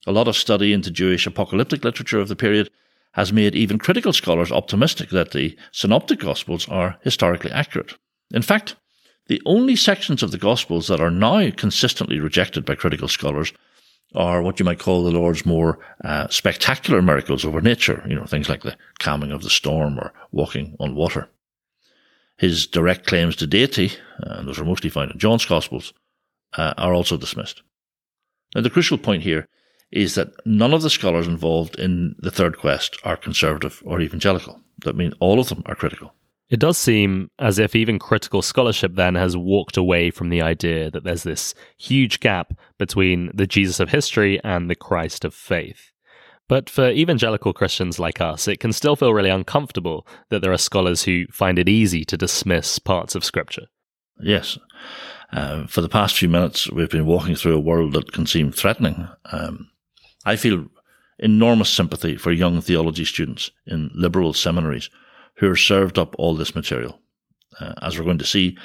A 0.07 0.13
lot 0.13 0.29
of 0.29 0.37
study 0.37 0.73
into 0.73 0.91
Jewish 0.91 1.27
apocalyptic 1.27 1.85
literature 1.85 2.21
of 2.21 2.29
the 2.29 2.37
period 2.37 2.71
has 3.13 3.33
made 3.33 3.55
even 3.55 3.79
critical 3.79 4.13
scholars 4.13 4.53
optimistic 4.53 5.11
that 5.11 5.33
the 5.33 5.57
synoptic 5.73 6.21
gospels 6.21 6.69
are 6.69 6.99
historically 7.03 7.51
accurate. 7.51 7.95
In 8.33 8.43
fact, 8.43 8.77
the 9.31 9.41
only 9.47 9.77
sections 9.77 10.25
of 10.25 10.33
the 10.33 10.39
Gospels 10.39 10.89
that 10.89 11.01
are 11.01 11.09
now 11.09 11.53
consistently 11.53 12.19
rejected 12.19 12.65
by 12.65 12.75
critical 12.75 13.07
scholars 13.07 13.53
are 14.13 14.43
what 14.43 14.59
you 14.59 14.65
might 14.65 14.81
call 14.81 15.05
the 15.05 15.13
Lord's 15.13 15.47
more 15.47 15.79
uh, 16.03 16.27
spectacular 16.27 17.01
miracles 17.01 17.45
over 17.45 17.61
nature, 17.61 18.05
you 18.09 18.17
know, 18.17 18.25
things 18.25 18.49
like 18.49 18.63
the 18.63 18.77
calming 18.99 19.31
of 19.31 19.45
the 19.45 19.49
storm 19.49 20.01
or 20.01 20.13
walking 20.33 20.77
on 20.81 20.97
water. 20.97 21.29
His 22.39 22.67
direct 22.67 23.07
claims 23.07 23.37
to 23.37 23.47
deity, 23.47 23.93
uh, 24.27 24.39
and 24.39 24.49
those 24.49 24.59
are 24.59 24.65
mostly 24.65 24.91
found 24.91 25.13
in 25.13 25.19
John's 25.21 25.47
Gospels, 25.47 25.95
uh, 26.59 26.75
are 26.77 26.93
also 26.93 27.17
dismissed. 27.17 27.63
Now, 28.57 28.63
the 28.63 28.71
crucial 28.71 28.99
point 28.99 29.23
here 29.23 29.47
is 29.93 30.17
that 30.17 30.33
none 30.45 30.75
of 30.75 30.83
the 30.83 30.91
scholars 30.91 31.29
involved 31.29 31.79
in 31.79 32.17
the 32.19 32.33
third 32.33 32.59
quest 32.59 32.99
are 33.05 33.17
conservative 33.17 33.81
or 33.87 34.01
evangelical. 34.01 34.61
That 34.85 34.97
means 34.97 35.15
all 35.21 35.39
of 35.39 35.51
them 35.51 35.63
are 35.67 35.77
critical. 35.77 36.15
It 36.50 36.59
does 36.59 36.76
seem 36.76 37.30
as 37.38 37.61
if 37.61 37.76
even 37.76 38.00
critical 38.00 38.42
scholarship 38.42 38.97
then 38.97 39.14
has 39.14 39.37
walked 39.37 39.76
away 39.76 40.11
from 40.11 40.30
the 40.30 40.42
idea 40.42 40.90
that 40.90 41.04
there's 41.04 41.23
this 41.23 41.54
huge 41.78 42.19
gap 42.19 42.52
between 42.76 43.30
the 43.33 43.47
Jesus 43.47 43.78
of 43.78 43.90
history 43.90 44.42
and 44.42 44.69
the 44.69 44.75
Christ 44.75 45.25
of 45.25 45.33
faith. 45.33 45.92
But 46.49 46.69
for 46.69 46.90
evangelical 46.90 47.52
Christians 47.52 48.00
like 48.00 48.21
us, 48.21 48.49
it 48.49 48.59
can 48.59 48.73
still 48.73 48.97
feel 48.97 49.14
really 49.14 49.30
uncomfortable 49.30 50.04
that 50.30 50.42
there 50.42 50.52
are 50.52 50.59
scholars 50.59 51.04
who 51.04 51.26
find 51.28 51.57
it 51.61 51.69
easy 51.69 52.04
to 52.07 52.16
dismiss 52.16 52.80
parts 52.80 53.14
of 53.14 53.25
Scripture. 53.25 53.69
Yes. 54.21 54.59
Uh, 55.33 55.69
for 55.69 55.80
the 55.80 55.88
past 55.88 56.19
few 56.19 56.28
minutes, 56.28 56.69
we've 56.69 56.90
been 56.90 57.07
walking 57.07 57.37
through 57.37 57.54
a 57.54 57.61
world 57.61 57.92
that 57.92 58.11
can 58.11 58.26
seem 58.26 58.50
threatening. 58.50 59.09
Um, 59.26 59.71
I 60.25 60.35
feel 60.35 60.66
enormous 61.21 61.71
sympathy 61.71 62.16
for 62.16 62.33
young 62.33 62.61
theology 62.61 63.04
students 63.04 63.52
in 63.64 63.92
liberal 63.95 64.33
seminaries 64.33 64.90
who 65.41 65.51
are 65.51 65.57
served 65.57 65.99
up 65.99 66.15
all 66.19 66.35
this 66.35 66.55
material. 66.55 67.01
Uh, 67.59 67.73
as 67.83 67.99
we're 67.99 68.05
going 68.05 68.19
to 68.19 68.27
see, 68.27 68.57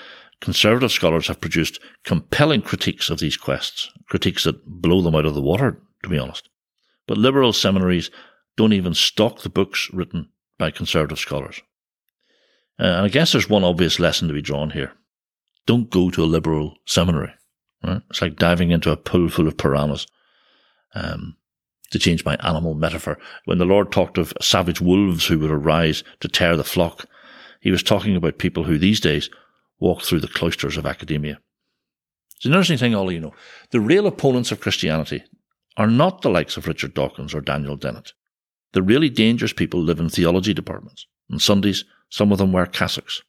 conservative 0.42 0.92
scholars 0.92 1.28
have 1.28 1.40
produced 1.40 1.80
compelling 2.04 2.62
critiques 2.62 3.10
of 3.10 3.20
these 3.20 3.38
quests, 3.38 3.90
critiques 4.10 4.44
that 4.44 4.64
blow 4.66 5.02
them 5.02 5.16
out 5.16 5.26
of 5.26 5.34
the 5.34 5.42
water, 5.42 5.82
to 6.04 6.10
be 6.10 6.20
honest. 6.20 6.50
But 7.08 7.18
liberal 7.18 7.54
seminaries 7.54 8.12
don't 8.58 8.74
even 8.74 8.94
stock 8.94 9.42
the 9.42 9.50
books 9.50 9.90
written 9.94 10.30
by 10.58 10.70
conservative 10.70 11.18
scholars. 11.18 11.62
Uh, 12.78 12.88
and 12.88 13.06
I 13.06 13.10
guess 13.10 13.32
there's 13.32 13.50
one 13.50 13.64
obvious 13.64 13.98
lesson 13.98 14.28
to 14.28 14.34
be 14.34 14.42
drawn 14.42 14.72
here. 14.72 14.92
Don't 15.66 15.90
go 15.90 16.10
to 16.10 16.24
a 16.24 16.26
liberal 16.26 16.76
seminary. 16.86 17.34
Right? 17.84 18.02
It's 18.10 18.22
like 18.22 18.36
diving 18.36 18.72
into 18.72 18.92
a 18.92 18.98
pool 18.98 19.30
full 19.30 19.48
of 19.48 19.58
piranhas. 19.58 20.08
Um, 20.94 21.38
to 21.92 22.00
change 22.00 22.26
my 22.26 22.36
animal 22.38 22.74
metaphor, 22.74 23.18
when 23.46 23.58
the 23.58 23.66
Lord 23.66 23.92
talked 23.92 24.18
of 24.18 24.34
savage 24.42 24.82
wolves 24.82 25.26
who 25.26 25.40
would 25.40 25.52
arise 25.52 26.04
to 26.20 26.28
tear 26.28 26.56
the 26.56 26.64
flock, 26.64 27.06
he 27.62 27.72
was 27.72 27.84
talking 27.84 28.16
about 28.16 28.38
people 28.38 28.64
who 28.64 28.78
these 28.78 29.00
days 29.00 29.30
walk 29.80 30.02
through 30.02 30.20
the 30.20 30.28
cloisters 30.28 30.78
of 30.78 30.86
academia. 30.86 31.40
It's 32.38 32.46
an 32.46 32.52
interesting 32.52 32.78
thing, 32.78 32.96
Ollie 32.96 33.16
you 33.16 33.20
know. 33.20 33.34
The 33.72 33.80
real 33.80 34.08
opponents 34.08 34.52
of 34.52 34.60
Christianity 34.60 35.24
are 35.78 35.88
not 35.88 36.22
the 36.22 36.30
likes 36.30 36.58
of 36.58 36.68
Richard 36.68 36.94
Dawkins 36.94 37.34
or 37.34 37.42
Daniel 37.42 37.76
Dennett. 37.76 38.14
The 38.74 38.84
really 38.84 39.10
dangerous 39.10 39.54
people 39.54 39.82
live 39.82 40.00
in 40.00 40.10
theology 40.10 40.54
departments. 40.54 41.08
On 41.32 41.40
Sundays, 41.40 41.86
some 42.10 42.32
of 42.32 42.38
them 42.38 42.52
wear 42.52 42.66
cassocks. 42.66 43.22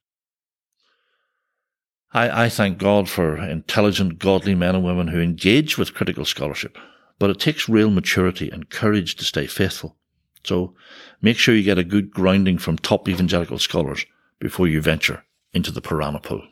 I, 2.12 2.44
I 2.44 2.48
thank 2.48 2.78
God 2.78 3.08
for 3.08 3.36
intelligent, 3.36 4.18
godly 4.18 4.54
men 4.54 4.75
and 4.75 4.84
women 4.84 5.08
who 5.08 5.20
engage 5.20 5.76
with 5.76 5.94
critical 5.94 6.25
scholarship, 6.25 6.78
but 7.18 7.30
it 7.30 7.40
takes 7.40 7.68
real 7.68 7.90
maturity 7.90 8.50
and 8.50 8.70
courage 8.70 9.16
to 9.16 9.25
stay 9.25 9.46
faithful. 9.46 9.96
So 10.44 10.75
make 11.20 11.38
sure 11.38 11.54
you 11.54 11.62
get 11.62 11.78
a 11.78 11.85
good 11.85 12.11
grounding 12.11 12.58
from 12.58 12.78
top 12.78 13.08
evangelical 13.08 13.58
scholars 13.58 14.06
before 14.38 14.68
you 14.68 14.80
venture 14.80 15.25
into 15.52 15.73
the 15.73 15.80
piranha 15.80 16.20
pool. 16.20 16.46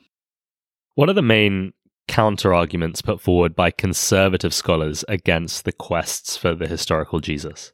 What 0.95 1.09
are 1.09 1.15
the 1.15 1.23
main 1.23 1.73
counter 2.09 2.53
arguments 2.53 3.03
put 3.03 3.21
forward 3.21 3.55
by 3.55 3.71
conservative 3.71 4.55
scholars 4.55 5.05
against 5.09 5.65
the 5.65 5.73
quests 5.73 6.37
for 6.37 6.55
the 6.55 6.67
historical 6.67 7.21
Jesus? 7.21 7.73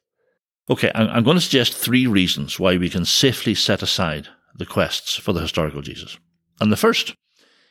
Okay, 0.69 0.91
I'm 0.93 1.23
going 1.23 1.37
to 1.37 1.41
suggest 1.41 1.73
three 1.73 2.07
reasons 2.07 2.59
why 2.59 2.77
we 2.77 2.89
can 2.89 3.03
safely 3.03 3.55
set 3.55 3.81
aside 3.81 4.27
the 4.55 4.65
quests 4.65 5.15
for 5.15 5.33
the 5.33 5.41
historical 5.41 5.81
Jesus. 5.81 6.17
And 6.59 6.71
the 6.71 6.77
first 6.77 7.15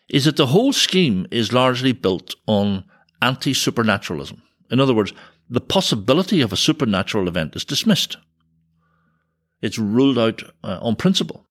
is 0.09 0.25
that 0.25 0.37
the 0.37 0.49
whole 0.49 0.73
scheme 0.73 1.27
is 1.31 1.53
largely 1.53 1.93
built 1.93 2.35
on 2.47 2.85
anti 3.23 3.55
supernaturalism. 3.55 4.43
In 4.71 4.81
other 4.81 4.95
words, 4.95 5.13
the 5.49 5.61
possibility 5.61 6.41
of 6.41 6.53
a 6.53 6.57
supernatural 6.57 7.29
event 7.29 7.57
is 7.57 7.65
dismissed. 7.65 8.17
It's 9.61 9.79
ruled 9.79 10.19
out 10.19 10.43
uh, 10.63 10.79
on 10.81 10.97
principle. 10.97 11.47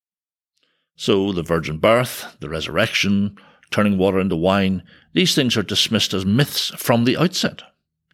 So 0.96 1.32
the 1.32 1.44
virgin 1.44 1.78
birth, 1.78 2.38
the 2.40 2.50
resurrection, 2.50 3.38
turning 3.72 3.98
water 3.98 4.20
into 4.20 4.36
wine, 4.36 4.84
these 5.14 5.36
things 5.36 5.56
are 5.58 5.64
dismissed 5.64 6.14
as 6.14 6.26
myths 6.26 6.70
from 6.78 7.06
the 7.06 7.18
outset, 7.18 7.62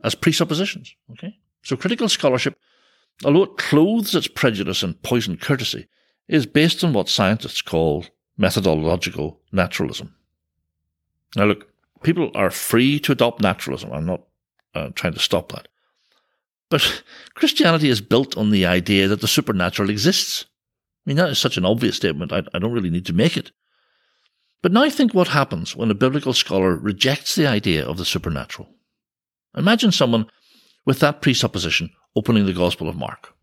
as 0.03 0.15
presuppositions. 0.15 0.95
Okay? 1.11 1.37
So 1.63 1.75
critical 1.75 2.09
scholarship, 2.09 2.57
although 3.23 3.43
it 3.43 3.57
clothes 3.57 4.13
its 4.13 4.27
prejudice 4.27 4.83
and 4.83 5.01
poisoned 5.01 5.41
courtesy, 5.41 5.87
is 6.27 6.45
based 6.45 6.83
on 6.83 6.93
what 6.93 7.09
scientists 7.09 7.61
call 7.61 8.05
methodological 8.37 9.39
naturalism. 9.51 10.15
Now 11.35 11.45
look, 11.45 11.67
people 12.03 12.31
are 12.35 12.51
free 12.51 12.99
to 12.99 13.11
adopt 13.11 13.41
naturalism. 13.41 13.91
I'm 13.91 14.05
not 14.05 14.23
uh, 14.75 14.89
trying 14.93 15.13
to 15.13 15.19
stop 15.19 15.51
that. 15.51 15.67
But 16.69 17.03
Christianity 17.35 17.89
is 17.89 18.01
built 18.01 18.37
on 18.37 18.51
the 18.51 18.65
idea 18.65 19.07
that 19.07 19.21
the 19.21 19.27
supernatural 19.27 19.89
exists. 19.89 20.45
I 21.05 21.09
mean, 21.09 21.17
that 21.17 21.29
is 21.29 21.39
such 21.39 21.57
an 21.57 21.65
obvious 21.65 21.95
statement, 21.95 22.33
I, 22.33 22.43
I 22.53 22.59
don't 22.59 22.73
really 22.73 22.89
need 22.89 23.05
to 23.07 23.13
make 23.13 23.37
it. 23.37 23.51
But 24.61 24.71
now 24.71 24.89
think 24.89 25.13
what 25.13 25.27
happens 25.27 25.75
when 25.75 25.91
a 25.91 25.95
biblical 25.95 26.33
scholar 26.33 26.75
rejects 26.75 27.35
the 27.35 27.45
idea 27.45 27.85
of 27.85 27.97
the 27.97 28.05
supernatural. 28.05 28.67
Imagine 29.55 29.91
someone 29.91 30.25
with 30.85 30.99
that 30.99 31.21
presupposition 31.21 31.91
opening 32.15 32.45
the 32.45 32.53
Gospel 32.53 32.89
of 32.89 32.95
Mark. 32.95 33.33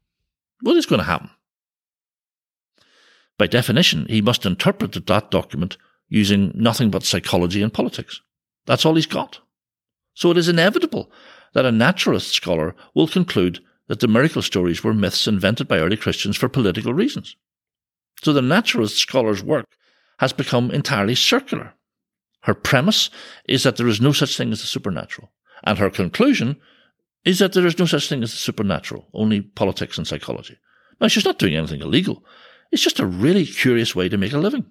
What 0.62 0.76
is 0.76 0.86
going 0.86 0.98
to 0.98 1.04
happen? 1.04 1.30
By 3.38 3.46
definition, 3.46 4.06
he 4.08 4.20
must 4.20 4.46
interpret 4.46 5.06
that 5.06 5.30
document 5.30 5.76
using 6.08 6.52
nothing 6.54 6.90
but 6.90 7.04
psychology 7.04 7.62
and 7.62 7.72
politics. 7.72 8.20
That's 8.66 8.84
all 8.84 8.94
he's 8.94 9.06
got. 9.06 9.40
So 10.14 10.30
it 10.30 10.38
is 10.38 10.48
inevitable 10.48 11.10
that 11.54 11.66
a 11.66 11.72
naturalist 11.72 12.32
scholar 12.32 12.74
will 12.94 13.08
conclude 13.08 13.60
that 13.88 14.00
the 14.00 14.08
miracle 14.08 14.42
stories 14.42 14.82
were 14.82 14.94
myths 14.94 15.26
invented 15.26 15.68
by 15.68 15.78
early 15.78 15.96
Christians 15.96 16.36
for 16.36 16.48
political 16.48 16.94
reasons. 16.94 17.36
So 18.22 18.32
the 18.32 18.42
naturalist 18.42 18.96
scholar's 18.96 19.42
work 19.42 19.66
has 20.18 20.32
become 20.32 20.70
entirely 20.70 21.14
circular. 21.14 21.74
Her 22.42 22.54
premise 22.54 23.10
is 23.46 23.62
that 23.62 23.76
there 23.76 23.88
is 23.88 24.00
no 24.00 24.12
such 24.12 24.36
thing 24.36 24.52
as 24.52 24.60
the 24.60 24.66
supernatural, 24.66 25.32
and 25.64 25.78
her 25.78 25.90
conclusion 25.90 26.56
is 27.24 27.38
that 27.38 27.52
there 27.52 27.66
is 27.66 27.78
no 27.78 27.86
such 27.86 28.08
thing 28.08 28.22
as 28.22 28.32
the 28.32 28.36
supernatural, 28.36 29.08
only 29.14 29.40
politics 29.40 29.96
and 29.96 30.06
psychology. 30.06 30.58
Now, 31.00 31.08
she's 31.08 31.24
not 31.24 31.38
doing 31.38 31.56
anything 31.56 31.80
illegal. 31.80 32.24
It's 32.70 32.82
just 32.82 33.00
a 33.00 33.06
really 33.06 33.46
curious 33.46 33.94
way 33.94 34.08
to 34.08 34.16
make 34.16 34.32
a 34.32 34.38
living. 34.38 34.66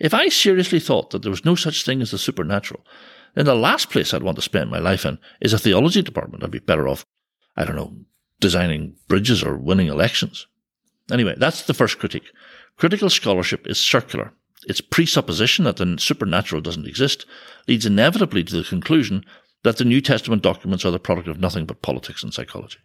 If 0.00 0.14
I 0.14 0.28
seriously 0.28 0.80
thought 0.80 1.10
that 1.10 1.22
there 1.22 1.30
was 1.30 1.44
no 1.44 1.54
such 1.54 1.84
thing 1.84 2.02
as 2.02 2.10
the 2.10 2.18
supernatural, 2.18 2.84
then 3.34 3.46
the 3.46 3.54
last 3.54 3.90
place 3.90 4.14
I'd 4.14 4.22
want 4.22 4.36
to 4.36 4.42
spend 4.42 4.70
my 4.70 4.78
life 4.78 5.04
in 5.04 5.18
is 5.40 5.52
a 5.52 5.58
theology 5.58 6.02
department. 6.02 6.44
I'd 6.44 6.50
be 6.50 6.58
better 6.58 6.88
off, 6.88 7.04
I 7.56 7.64
don't 7.64 7.76
know, 7.76 7.96
designing 8.40 8.96
bridges 9.08 9.42
or 9.42 9.56
winning 9.56 9.88
elections. 9.88 10.46
Anyway, 11.10 11.34
that's 11.36 11.62
the 11.62 11.74
first 11.74 11.98
critique. 11.98 12.30
Critical 12.76 13.10
scholarship 13.10 13.66
is 13.66 13.78
circular 13.78 14.32
its 14.66 14.80
presupposition 14.80 15.64
that 15.64 15.76
the 15.76 15.96
supernatural 15.98 16.60
doesn't 16.60 16.86
exist 16.86 17.26
leads 17.68 17.86
inevitably 17.86 18.44
to 18.44 18.56
the 18.56 18.68
conclusion 18.68 19.24
that 19.62 19.76
the 19.78 19.84
New 19.84 20.00
Testament 20.00 20.42
documents 20.42 20.84
are 20.84 20.90
the 20.90 20.98
product 20.98 21.28
of 21.28 21.40
nothing 21.40 21.66
but 21.66 21.82
politics 21.82 22.22
and 22.22 22.32
psychology. 22.32 22.78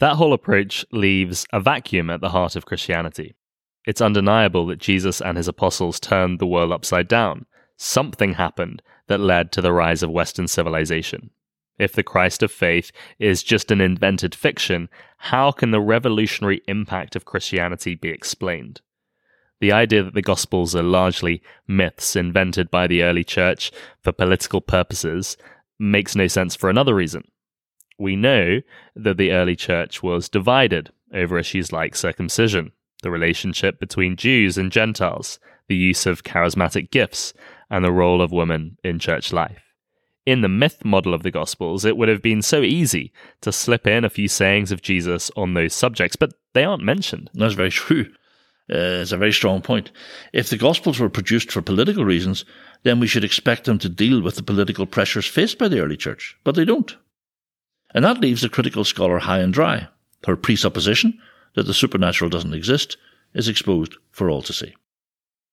That 0.00 0.16
whole 0.16 0.32
approach 0.32 0.84
leaves 0.90 1.46
a 1.52 1.60
vacuum 1.60 2.10
at 2.10 2.20
the 2.20 2.30
heart 2.30 2.56
of 2.56 2.66
Christianity. 2.66 3.34
It's 3.86 4.00
undeniable 4.00 4.66
that 4.66 4.78
Jesus 4.78 5.20
and 5.20 5.36
his 5.36 5.48
apostles 5.48 6.00
turned 6.00 6.38
the 6.38 6.46
world 6.46 6.72
upside 6.72 7.06
down. 7.06 7.46
Something 7.76 8.34
happened 8.34 8.82
that 9.06 9.20
led 9.20 9.52
to 9.52 9.60
the 9.60 9.72
rise 9.72 10.02
of 10.02 10.10
Western 10.10 10.48
civilization. 10.48 11.30
If 11.78 11.92
the 11.92 12.04
Christ 12.04 12.42
of 12.42 12.52
faith 12.52 12.92
is 13.18 13.42
just 13.42 13.70
an 13.70 13.80
invented 13.80 14.34
fiction, 14.34 14.88
how 15.18 15.50
can 15.50 15.72
the 15.72 15.80
revolutionary 15.80 16.62
impact 16.68 17.16
of 17.16 17.24
Christianity 17.24 17.94
be 17.94 18.10
explained? 18.10 18.80
The 19.60 19.72
idea 19.72 20.02
that 20.02 20.14
the 20.14 20.22
Gospels 20.22 20.76
are 20.76 20.82
largely 20.82 21.42
myths 21.66 22.16
invented 22.16 22.70
by 22.70 22.86
the 22.86 23.02
early 23.02 23.24
church 23.24 23.72
for 24.02 24.12
political 24.12 24.60
purposes 24.60 25.36
makes 25.78 26.14
no 26.14 26.26
sense 26.26 26.54
for 26.54 26.70
another 26.70 26.94
reason. 26.94 27.24
We 27.98 28.16
know 28.16 28.60
that 28.94 29.16
the 29.16 29.32
early 29.32 29.56
church 29.56 30.02
was 30.02 30.28
divided 30.28 30.90
over 31.12 31.38
issues 31.38 31.72
like 31.72 31.96
circumcision, 31.96 32.72
the 33.02 33.10
relationship 33.10 33.78
between 33.78 34.16
Jews 34.16 34.58
and 34.58 34.70
Gentiles, 34.70 35.38
the 35.68 35.76
use 35.76 36.06
of 36.06 36.24
charismatic 36.24 36.90
gifts, 36.90 37.32
and 37.70 37.84
the 37.84 37.92
role 37.92 38.22
of 38.22 38.32
women 38.32 38.76
in 38.84 38.98
church 38.98 39.32
life. 39.32 39.62
In 40.26 40.40
the 40.40 40.48
myth 40.48 40.84
model 40.84 41.12
of 41.12 41.22
the 41.22 41.30
Gospels, 41.30 41.84
it 41.84 41.96
would 41.96 42.08
have 42.08 42.22
been 42.22 42.40
so 42.40 42.62
easy 42.62 43.12
to 43.42 43.52
slip 43.52 43.86
in 43.86 44.04
a 44.04 44.10
few 44.10 44.28
sayings 44.28 44.72
of 44.72 44.82
Jesus 44.82 45.30
on 45.36 45.54
those 45.54 45.74
subjects, 45.74 46.16
but 46.16 46.32
they 46.54 46.64
aren't 46.64 46.82
mentioned. 46.82 47.30
That's 47.34 47.54
very 47.54 47.70
true 47.70 48.06
uh, 48.72 48.76
is 48.76 49.12
a 49.12 49.18
very 49.18 49.32
strong 49.32 49.60
point. 49.60 49.90
If 50.32 50.48
the 50.48 50.56
Gospels 50.56 50.98
were 50.98 51.10
produced 51.10 51.52
for 51.52 51.62
political 51.62 52.04
reasons, 52.04 52.44
then 52.82 53.00
we 53.00 53.06
should 53.06 53.24
expect 53.24 53.64
them 53.64 53.78
to 53.78 53.88
deal 53.88 54.22
with 54.22 54.36
the 54.36 54.42
political 54.42 54.86
pressures 54.86 55.26
faced 55.26 55.58
by 55.58 55.68
the 55.68 55.80
early 55.80 55.96
church, 55.96 56.36
but 56.44 56.54
they 56.54 56.64
don't. 56.64 56.96
And 57.94 58.04
that 58.04 58.20
leaves 58.20 58.42
the 58.42 58.48
critical 58.48 58.84
scholar 58.84 59.18
high 59.18 59.40
and 59.40 59.52
dry. 59.52 59.88
Her 60.26 60.36
presupposition 60.36 61.18
that 61.54 61.64
the 61.64 61.74
supernatural 61.74 62.30
doesn't 62.30 62.54
exist 62.54 62.96
is 63.34 63.48
exposed 63.48 63.96
for 64.10 64.30
all 64.30 64.42
to 64.42 64.52
see. 64.52 64.74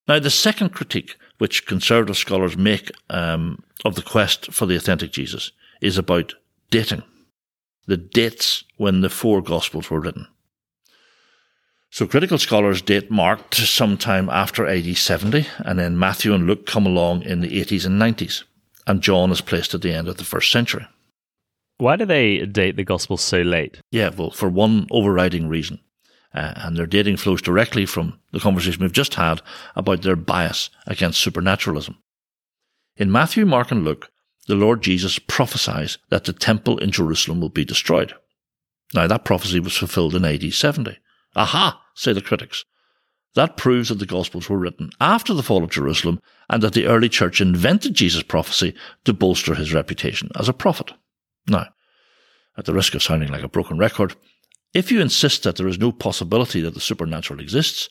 Now, 0.07 0.19
the 0.19 0.29
second 0.29 0.69
critique 0.69 1.17
which 1.41 1.65
conservative 1.65 2.15
scholars 2.15 2.55
make 2.55 2.91
um, 3.09 3.63
of 3.83 3.95
the 3.95 4.03
quest 4.03 4.53
for 4.53 4.67
the 4.67 4.75
authentic 4.75 5.11
Jesus 5.11 5.51
is 5.81 5.97
about 5.97 6.35
dating, 6.69 7.01
the 7.87 7.97
dates 7.97 8.63
when 8.77 9.01
the 9.01 9.09
four 9.09 9.41
Gospels 9.41 9.89
were 9.89 9.99
written. 9.99 10.27
So 11.89 12.05
critical 12.05 12.37
scholars 12.37 12.83
date 12.83 13.09
Mark 13.09 13.49
to 13.49 13.63
sometime 13.63 14.29
after 14.29 14.67
AD 14.67 14.95
70, 14.95 15.47
and 15.57 15.79
then 15.79 15.97
Matthew 15.97 16.35
and 16.35 16.45
Luke 16.45 16.67
come 16.67 16.85
along 16.85 17.23
in 17.23 17.41
the 17.41 17.59
80s 17.59 17.87
and 17.87 17.99
90s, 17.99 18.43
and 18.85 19.01
John 19.01 19.31
is 19.31 19.41
placed 19.41 19.73
at 19.73 19.81
the 19.81 19.91
end 19.91 20.07
of 20.07 20.17
the 20.17 20.23
first 20.23 20.51
century. 20.51 20.85
Why 21.79 21.95
do 21.95 22.05
they 22.05 22.45
date 22.45 22.75
the 22.75 22.83
Gospels 22.83 23.21
so 23.21 23.41
late? 23.41 23.79
Yeah, 23.89 24.11
well, 24.15 24.29
for 24.29 24.47
one 24.47 24.85
overriding 24.91 25.49
reason. 25.49 25.79
Uh, 26.33 26.53
and 26.57 26.77
their 26.77 26.85
dating 26.85 27.17
flows 27.17 27.41
directly 27.41 27.85
from 27.85 28.19
the 28.31 28.39
conversation 28.39 28.81
we've 28.81 28.93
just 28.93 29.15
had 29.15 29.41
about 29.75 30.01
their 30.01 30.15
bias 30.15 30.69
against 30.87 31.19
supernaturalism. 31.19 31.97
In 32.95 33.11
Matthew, 33.11 33.45
Mark, 33.45 33.71
and 33.71 33.83
Luke, 33.83 34.09
the 34.47 34.55
Lord 34.55 34.81
Jesus 34.81 35.19
prophesies 35.19 35.97
that 36.09 36.23
the 36.23 36.33
temple 36.33 36.77
in 36.77 36.91
Jerusalem 36.91 37.41
will 37.41 37.49
be 37.49 37.65
destroyed. 37.65 38.13
Now, 38.93 39.07
that 39.07 39.25
prophecy 39.25 39.59
was 39.59 39.77
fulfilled 39.77 40.15
in 40.15 40.25
AD 40.25 40.53
70. 40.53 40.97
Aha, 41.35 41.81
say 41.95 42.13
the 42.13 42.21
critics. 42.21 42.65
That 43.35 43.55
proves 43.55 43.89
that 43.89 43.99
the 43.99 44.05
Gospels 44.05 44.49
were 44.49 44.57
written 44.57 44.89
after 44.99 45.33
the 45.33 45.43
fall 45.43 45.63
of 45.63 45.71
Jerusalem 45.71 46.19
and 46.49 46.61
that 46.63 46.73
the 46.73 46.85
early 46.85 47.07
church 47.07 47.39
invented 47.39 47.93
Jesus' 47.93 48.23
prophecy 48.23 48.75
to 49.05 49.13
bolster 49.13 49.55
his 49.55 49.73
reputation 49.73 50.29
as 50.37 50.49
a 50.49 50.53
prophet. 50.53 50.91
Now, 51.47 51.67
at 52.57 52.65
the 52.65 52.73
risk 52.73 52.93
of 52.93 53.03
sounding 53.03 53.29
like 53.29 53.43
a 53.43 53.47
broken 53.47 53.77
record, 53.77 54.15
if 54.73 54.91
you 54.91 55.01
insist 55.01 55.43
that 55.43 55.57
there 55.57 55.67
is 55.67 55.79
no 55.79 55.91
possibility 55.91 56.61
that 56.61 56.73
the 56.73 56.79
supernatural 56.79 57.39
exists, 57.39 57.89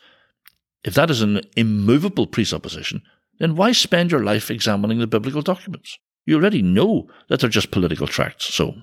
if 0.82 0.94
that 0.94 1.10
is 1.10 1.20
an 1.20 1.42
immovable 1.56 2.26
presupposition, 2.26 3.02
then 3.38 3.56
why 3.56 3.72
spend 3.72 4.10
your 4.10 4.24
life 4.24 4.50
examining 4.50 4.98
the 4.98 5.06
biblical 5.06 5.42
documents? 5.42 5.98
You 6.26 6.36
already 6.36 6.62
know 6.62 7.08
that 7.28 7.40
they're 7.40 7.50
just 7.50 7.70
political 7.70 8.06
tracts, 8.06 8.54
so 8.54 8.74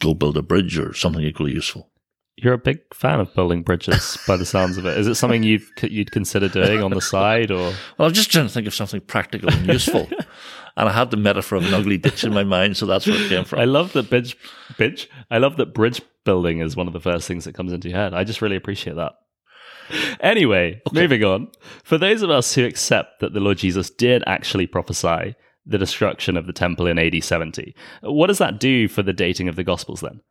go 0.00 0.14
build 0.14 0.36
a 0.36 0.42
bridge 0.42 0.78
or 0.78 0.94
something 0.94 1.22
equally 1.22 1.52
useful. 1.52 1.90
You're 2.36 2.54
a 2.54 2.58
big 2.58 2.80
fan 2.92 3.20
of 3.20 3.34
building 3.34 3.62
bridges, 3.62 4.18
by 4.26 4.36
the 4.36 4.44
sounds 4.44 4.76
of 4.76 4.84
it. 4.84 4.98
Is 4.98 5.06
it 5.06 5.14
something 5.14 5.42
you'd 5.42 5.62
you'd 5.82 6.12
consider 6.12 6.48
doing 6.48 6.82
on 6.82 6.90
the 6.90 7.00
side, 7.00 7.50
or? 7.50 7.72
Well, 7.96 8.08
I'm 8.08 8.12
just 8.12 8.30
trying 8.30 8.46
to 8.46 8.52
think 8.52 8.66
of 8.66 8.74
something 8.74 9.00
practical 9.00 9.50
and 9.50 9.66
useful, 9.66 10.06
and 10.76 10.88
I 10.88 10.92
had 10.92 11.10
the 11.10 11.16
metaphor 11.16 11.56
of 11.56 11.66
an 11.66 11.72
ugly 11.72 11.96
ditch 11.96 12.24
in 12.24 12.34
my 12.34 12.44
mind, 12.44 12.76
so 12.76 12.84
that's 12.84 13.06
where 13.06 13.16
it 13.16 13.28
came 13.28 13.44
from. 13.44 13.60
I 13.60 13.64
love 13.64 13.94
that 13.94 14.10
bridge, 14.10 14.36
bridge. 14.76 15.08
I 15.30 15.38
love 15.38 15.56
that 15.56 15.72
bridge 15.72 16.02
building 16.26 16.60
is 16.60 16.76
one 16.76 16.86
of 16.86 16.92
the 16.92 17.00
first 17.00 17.26
things 17.26 17.44
that 17.44 17.54
comes 17.54 17.72
into 17.72 17.88
your 17.88 17.96
head. 17.96 18.12
I 18.12 18.24
just 18.24 18.42
really 18.42 18.56
appreciate 18.56 18.96
that. 18.96 19.12
Anyway, 20.18 20.82
okay. 20.88 21.00
moving 21.00 21.22
on. 21.22 21.46
For 21.84 21.96
those 21.96 22.22
of 22.22 22.28
us 22.28 22.52
who 22.52 22.64
accept 22.64 23.20
that 23.20 23.34
the 23.34 23.40
Lord 23.40 23.58
Jesus 23.58 23.88
did 23.88 24.24
actually 24.26 24.66
prophesy 24.66 25.36
the 25.64 25.78
destruction 25.78 26.36
of 26.36 26.48
the 26.48 26.52
temple 26.52 26.88
in 26.88 26.98
AD 26.98 27.22
70, 27.22 27.72
what 28.02 28.26
does 28.26 28.38
that 28.38 28.58
do 28.58 28.88
for 28.88 29.04
the 29.04 29.12
dating 29.12 29.48
of 29.48 29.54
the 29.54 29.62
Gospels 29.62 30.00
then? 30.00 30.22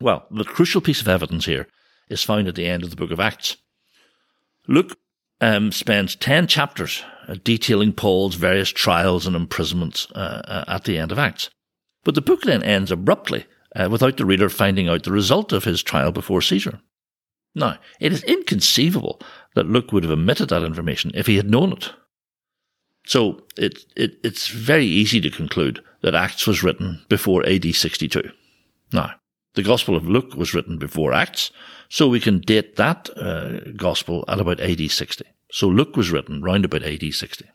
Well, 0.00 0.26
the 0.32 0.42
crucial 0.42 0.80
piece 0.80 1.00
of 1.00 1.06
evidence 1.06 1.44
here 1.44 1.68
is 2.08 2.24
found 2.24 2.48
at 2.48 2.56
the 2.56 2.66
end 2.66 2.82
of 2.82 2.90
the 2.90 2.96
book 2.96 3.12
of 3.12 3.20
Acts. 3.20 3.56
Luke 4.66 4.98
um, 5.40 5.70
spends 5.70 6.16
10 6.16 6.46
chapters 6.46 7.04
uh, 7.28 7.36
detailing 7.44 7.92
Paul's 7.92 8.34
various 8.34 8.70
trials 8.70 9.26
and 9.26 9.36
imprisonments 9.36 10.08
uh, 10.16 10.42
uh, 10.44 10.64
at 10.66 10.84
the 10.84 10.98
end 10.98 11.12
of 11.12 11.18
Acts. 11.18 11.50
But 12.04 12.14
the 12.14 12.22
book 12.22 12.42
then 12.42 12.62
ends 12.62 12.90
abruptly 12.90 13.46
uh, 13.76 13.88
without 13.90 14.16
the 14.16 14.24
reader 14.24 14.48
finding 14.48 14.88
out 14.88 15.04
the 15.04 15.12
result 15.12 15.52
of 15.52 15.64
his 15.64 15.82
trial 15.82 16.12
before 16.12 16.40
Caesar. 16.40 16.80
Now, 17.54 17.78
it 18.00 18.12
is 18.12 18.22
inconceivable 18.24 19.20
that 19.54 19.66
Luke 19.66 19.92
would 19.92 20.02
have 20.02 20.12
omitted 20.12 20.48
that 20.50 20.62
information 20.62 21.10
if 21.14 21.26
he 21.26 21.36
had 21.36 21.50
known 21.50 21.72
it. 21.72 21.92
So 23.06 23.44
it, 23.56 23.84
it, 23.96 24.18
it's 24.24 24.48
very 24.48 24.84
easy 24.84 25.20
to 25.20 25.30
conclude 25.30 25.82
that 26.02 26.14
Acts 26.14 26.46
was 26.46 26.62
written 26.62 27.02
before 27.08 27.46
AD 27.46 27.74
62. 27.74 28.30
Now, 28.92 29.14
the 29.54 29.62
Gospel 29.62 29.96
of 29.96 30.08
Luke 30.08 30.34
was 30.34 30.52
written 30.52 30.76
before 30.76 31.12
Acts, 31.12 31.50
so 31.88 32.08
we 32.08 32.20
can 32.20 32.40
date 32.40 32.76
that 32.76 33.08
uh, 33.16 33.60
Gospel 33.76 34.24
at 34.28 34.40
about 34.40 34.60
AD 34.60 34.90
60. 34.90 35.24
So 35.50 35.68
Luke 35.68 35.96
was 35.96 36.10
written 36.10 36.42
round 36.42 36.64
about 36.64 36.82
AD 36.82 37.14
60. 37.14 37.46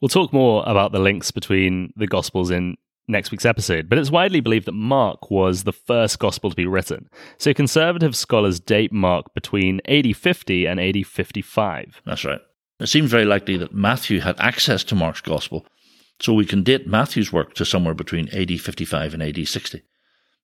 We'll 0.00 0.08
talk 0.08 0.32
more 0.32 0.64
about 0.66 0.92
the 0.92 0.98
links 0.98 1.30
between 1.30 1.92
the 1.94 2.06
Gospels 2.06 2.50
in 2.50 2.76
next 3.08 3.30
week's 3.30 3.44
episode, 3.44 3.88
but 3.88 3.98
it's 3.98 4.10
widely 4.10 4.40
believed 4.40 4.66
that 4.66 4.72
Mark 4.72 5.30
was 5.30 5.64
the 5.64 5.72
first 5.72 6.18
Gospel 6.18 6.50
to 6.50 6.56
be 6.56 6.66
written. 6.66 7.08
So 7.38 7.52
conservative 7.52 8.14
scholars 8.16 8.60
date 8.60 8.92
Mark 8.92 9.34
between 9.34 9.80
AD 9.86 10.16
50 10.16 10.66
and 10.66 10.80
AD 10.80 11.06
55. 11.06 12.02
That's 12.04 12.24
right. 12.24 12.40
It 12.78 12.88
seems 12.88 13.10
very 13.10 13.24
likely 13.24 13.56
that 13.58 13.74
Matthew 13.74 14.20
had 14.20 14.40
access 14.40 14.84
to 14.84 14.94
Mark's 14.94 15.20
Gospel, 15.20 15.66
so 16.20 16.32
we 16.32 16.46
can 16.46 16.62
date 16.62 16.86
Matthew's 16.86 17.32
work 17.32 17.54
to 17.54 17.64
somewhere 17.64 17.94
between 17.94 18.28
AD 18.30 18.60
55 18.60 19.14
and 19.14 19.22
AD 19.22 19.46
60. 19.46 19.82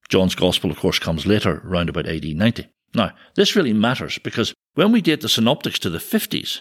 John's 0.09 0.35
Gospel, 0.35 0.71
of 0.71 0.79
course, 0.79 0.99
comes 0.99 1.27
later, 1.27 1.63
around 1.65 1.89
about 1.89 2.07
AD 2.07 2.25
90. 2.25 2.69
Now, 2.95 3.13
this 3.35 3.57
really 3.57 3.73
matters 3.73 4.19
because 4.19 4.55
when 4.75 4.93
we 4.93 5.01
date 5.01 5.21
the 5.21 5.29
Synoptics 5.29 5.79
to 5.81 5.91
the 5.91 5.99
50s, 5.99 6.61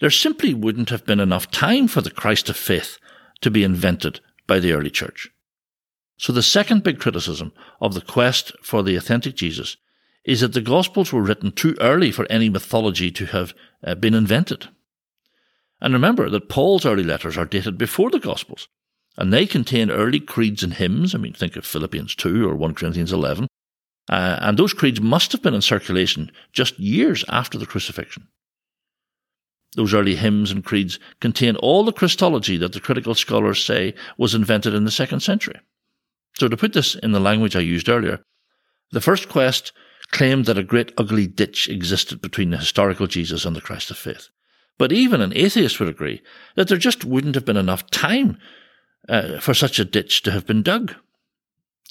there 0.00 0.10
simply 0.10 0.52
wouldn't 0.52 0.90
have 0.90 1.06
been 1.06 1.20
enough 1.20 1.50
time 1.50 1.86
for 1.88 2.00
the 2.00 2.10
Christ 2.10 2.48
of 2.48 2.56
faith 2.56 2.98
to 3.40 3.50
be 3.50 3.62
invented 3.62 4.20
by 4.46 4.58
the 4.58 4.72
early 4.72 4.90
church. 4.90 5.30
So 6.16 6.32
the 6.32 6.42
second 6.42 6.84
big 6.84 7.00
criticism 7.00 7.52
of 7.80 7.94
the 7.94 8.00
quest 8.00 8.52
for 8.62 8.82
the 8.82 8.96
authentic 8.96 9.34
Jesus 9.34 9.76
is 10.24 10.40
that 10.40 10.52
the 10.52 10.60
Gospels 10.60 11.12
were 11.12 11.22
written 11.22 11.50
too 11.52 11.76
early 11.80 12.12
for 12.12 12.26
any 12.30 12.48
mythology 12.48 13.10
to 13.10 13.26
have 13.26 13.54
uh, 13.84 13.94
been 13.94 14.14
invented. 14.14 14.68
And 15.80 15.92
remember 15.92 16.30
that 16.30 16.48
Paul's 16.48 16.86
early 16.86 17.02
letters 17.02 17.36
are 17.36 17.44
dated 17.44 17.76
before 17.76 18.10
the 18.10 18.20
Gospels, 18.20 18.68
and 19.16 19.32
they 19.32 19.46
contain 19.46 19.90
early 19.90 20.20
creeds 20.20 20.62
and 20.62 20.74
hymns. 20.74 21.14
I 21.14 21.18
mean, 21.18 21.32
think 21.32 21.56
of 21.56 21.66
Philippians 21.66 22.14
2 22.14 22.48
or 22.48 22.54
1 22.54 22.74
Corinthians 22.74 23.12
11. 23.12 23.48
Uh, 24.08 24.38
and 24.40 24.56
those 24.56 24.72
creeds 24.72 25.00
must 25.00 25.32
have 25.32 25.42
been 25.42 25.54
in 25.54 25.62
circulation 25.62 26.30
just 26.52 26.78
years 26.78 27.24
after 27.28 27.58
the 27.58 27.66
crucifixion. 27.66 28.28
Those 29.74 29.94
early 29.94 30.16
hymns 30.16 30.50
and 30.50 30.64
creeds 30.64 30.98
contain 31.20 31.56
all 31.56 31.84
the 31.84 31.92
Christology 31.92 32.56
that 32.58 32.72
the 32.72 32.80
critical 32.80 33.14
scholars 33.14 33.64
say 33.64 33.94
was 34.18 34.34
invented 34.34 34.74
in 34.74 34.84
the 34.84 34.90
second 34.90 35.20
century. 35.20 35.58
So, 36.38 36.48
to 36.48 36.56
put 36.56 36.72
this 36.72 36.94
in 36.94 37.12
the 37.12 37.20
language 37.20 37.56
I 37.56 37.60
used 37.60 37.88
earlier, 37.88 38.20
the 38.90 39.00
first 39.00 39.28
quest 39.28 39.72
claimed 40.10 40.44
that 40.44 40.58
a 40.58 40.62
great 40.62 40.92
ugly 40.98 41.26
ditch 41.26 41.68
existed 41.68 42.20
between 42.20 42.50
the 42.50 42.58
historical 42.58 43.06
Jesus 43.06 43.44
and 43.44 43.56
the 43.56 43.60
Christ 43.60 43.90
of 43.90 43.96
faith. 43.96 44.28
But 44.78 44.92
even 44.92 45.20
an 45.20 45.32
atheist 45.34 45.80
would 45.80 45.88
agree 45.88 46.22
that 46.54 46.68
there 46.68 46.78
just 46.78 47.04
wouldn't 47.04 47.34
have 47.34 47.44
been 47.44 47.56
enough 47.56 47.90
time 47.90 48.38
uh, 49.08 49.38
for 49.40 49.54
such 49.54 49.78
a 49.78 49.84
ditch 49.84 50.22
to 50.22 50.30
have 50.30 50.46
been 50.46 50.62
dug. 50.62 50.94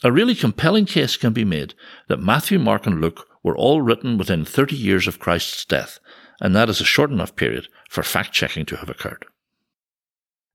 A 0.03 0.11
really 0.11 0.35
compelling 0.35 0.85
case 0.85 1.17
can 1.17 1.33
be 1.33 1.45
made 1.45 1.73
that 2.07 2.19
Matthew, 2.19 2.59
Mark, 2.59 2.87
and 2.87 2.99
Luke 2.99 3.27
were 3.43 3.57
all 3.57 3.81
written 3.81 4.17
within 4.17 4.45
30 4.45 4.75
years 4.75 5.07
of 5.07 5.19
Christ's 5.19 5.65
death, 5.65 5.99
and 6.41 6.55
that 6.55 6.69
is 6.69 6.81
a 6.81 6.85
short 6.85 7.11
enough 7.11 7.35
period 7.35 7.67
for 7.89 8.03
fact 8.03 8.33
checking 8.33 8.65
to 8.65 8.75
have 8.77 8.89
occurred. 8.89 9.25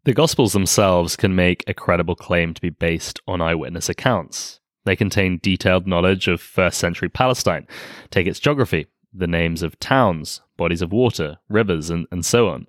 The 0.04 0.14
Gospels 0.14 0.52
themselves 0.52 1.16
can 1.16 1.34
make 1.34 1.64
a 1.66 1.74
credible 1.74 2.14
claim 2.14 2.54
to 2.54 2.60
be 2.60 2.70
based 2.70 3.20
on 3.26 3.40
eyewitness 3.40 3.88
accounts. 3.88 4.60
They 4.84 4.94
contain 4.94 5.40
detailed 5.42 5.86
knowledge 5.86 6.28
of 6.28 6.40
first 6.40 6.78
century 6.78 7.08
Palestine, 7.08 7.66
take 8.10 8.26
its 8.26 8.38
geography, 8.38 8.86
the 9.12 9.26
names 9.26 9.62
of 9.62 9.78
towns, 9.80 10.42
bodies 10.56 10.82
of 10.82 10.92
water, 10.92 11.38
rivers, 11.48 11.90
and, 11.90 12.06
and 12.12 12.24
so 12.24 12.48
on. 12.48 12.66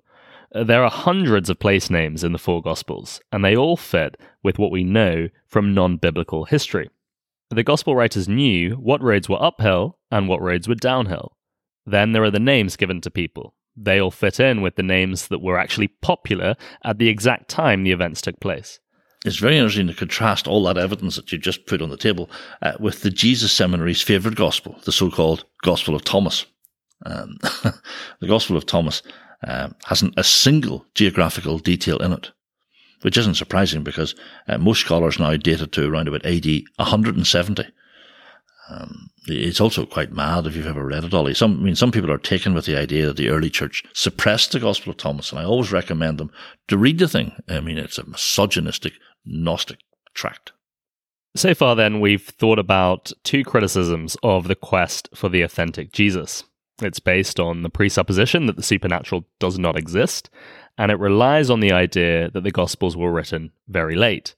Uh, 0.54 0.64
there 0.64 0.82
are 0.82 0.90
hundreds 0.90 1.50
of 1.50 1.58
place 1.58 1.90
names 1.90 2.24
in 2.24 2.32
the 2.32 2.38
four 2.38 2.62
Gospels, 2.62 3.20
and 3.30 3.44
they 3.44 3.56
all 3.56 3.76
fit 3.76 4.16
with 4.42 4.58
what 4.58 4.72
we 4.72 4.82
know 4.82 5.28
from 5.46 5.74
non 5.74 5.96
biblical 5.96 6.44
history. 6.44 6.90
The 7.50 7.62
Gospel 7.62 7.94
writers 7.94 8.28
knew 8.28 8.74
what 8.74 9.02
roads 9.02 9.28
were 9.28 9.42
uphill 9.42 9.98
and 10.10 10.28
what 10.28 10.42
roads 10.42 10.66
were 10.66 10.74
downhill. 10.74 11.36
Then 11.90 12.12
there 12.12 12.22
are 12.22 12.30
the 12.30 12.38
names 12.38 12.76
given 12.76 13.00
to 13.00 13.10
people. 13.10 13.54
They 13.76 14.00
all 14.00 14.10
fit 14.10 14.40
in 14.40 14.60
with 14.60 14.76
the 14.76 14.82
names 14.82 15.28
that 15.28 15.40
were 15.40 15.58
actually 15.58 15.88
popular 15.88 16.56
at 16.84 16.98
the 16.98 17.08
exact 17.08 17.48
time 17.48 17.82
the 17.82 17.92
events 17.92 18.20
took 18.20 18.40
place. 18.40 18.80
It's 19.24 19.38
very 19.38 19.56
interesting 19.56 19.86
to 19.88 19.94
contrast 19.94 20.46
all 20.46 20.62
that 20.64 20.78
evidence 20.78 21.16
that 21.16 21.32
you 21.32 21.38
just 21.38 21.66
put 21.66 21.82
on 21.82 21.90
the 21.90 21.96
table 21.96 22.30
uh, 22.62 22.72
with 22.78 23.02
the 23.02 23.10
Jesus 23.10 23.52
Seminary's 23.52 24.02
favourite 24.02 24.36
gospel, 24.36 24.76
the 24.84 24.92
so 24.92 25.10
called 25.10 25.44
Gospel 25.62 25.94
of 25.94 26.04
Thomas. 26.04 26.46
Um, 27.06 27.38
the 28.20 28.26
Gospel 28.26 28.56
of 28.56 28.66
Thomas 28.66 29.02
uh, 29.46 29.70
hasn't 29.86 30.14
a 30.16 30.24
single 30.24 30.84
geographical 30.94 31.58
detail 31.58 31.98
in 31.98 32.12
it, 32.12 32.30
which 33.02 33.16
isn't 33.16 33.34
surprising 33.34 33.82
because 33.82 34.14
uh, 34.46 34.58
most 34.58 34.80
scholars 34.80 35.18
now 35.18 35.36
date 35.36 35.60
it 35.60 35.72
to 35.72 35.88
around 35.88 36.08
about 36.08 36.26
AD 36.26 36.46
170. 36.76 37.64
Um, 38.70 39.10
it's 39.26 39.60
also 39.60 39.86
quite 39.86 40.12
mad 40.12 40.46
if 40.46 40.54
you've 40.54 40.66
ever 40.66 40.84
read 40.84 41.04
it, 41.04 41.14
Ollie. 41.14 41.34
Some, 41.34 41.58
I 41.60 41.62
mean, 41.62 41.74
some 41.74 41.92
people 41.92 42.10
are 42.10 42.18
taken 42.18 42.54
with 42.54 42.66
the 42.66 42.76
idea 42.76 43.06
that 43.06 43.16
the 43.16 43.30
early 43.30 43.50
church 43.50 43.82
suppressed 43.92 44.52
the 44.52 44.60
Gospel 44.60 44.90
of 44.90 44.96
Thomas, 44.96 45.30
and 45.30 45.40
I 45.40 45.44
always 45.44 45.72
recommend 45.72 46.18
them 46.18 46.30
to 46.68 46.78
read 46.78 46.98
the 46.98 47.08
thing. 47.08 47.32
I 47.48 47.60
mean, 47.60 47.78
it's 47.78 47.98
a 47.98 48.06
misogynistic, 48.06 48.94
Gnostic 49.24 49.78
tract. 50.14 50.52
So 51.36 51.54
far, 51.54 51.76
then, 51.76 52.00
we've 52.00 52.22
thought 52.22 52.58
about 52.58 53.12
two 53.22 53.44
criticisms 53.44 54.16
of 54.22 54.48
the 54.48 54.54
quest 54.54 55.08
for 55.14 55.28
the 55.28 55.42
authentic 55.42 55.92
Jesus. 55.92 56.44
It's 56.80 57.00
based 57.00 57.40
on 57.40 57.62
the 57.62 57.70
presupposition 57.70 58.46
that 58.46 58.56
the 58.56 58.62
supernatural 58.62 59.24
does 59.38 59.58
not 59.58 59.76
exist, 59.76 60.30
and 60.76 60.90
it 60.90 60.98
relies 60.98 61.50
on 61.50 61.60
the 61.60 61.72
idea 61.72 62.30
that 62.30 62.44
the 62.44 62.50
Gospels 62.50 62.96
were 62.96 63.12
written 63.12 63.52
very 63.68 63.96
late. 63.96 64.34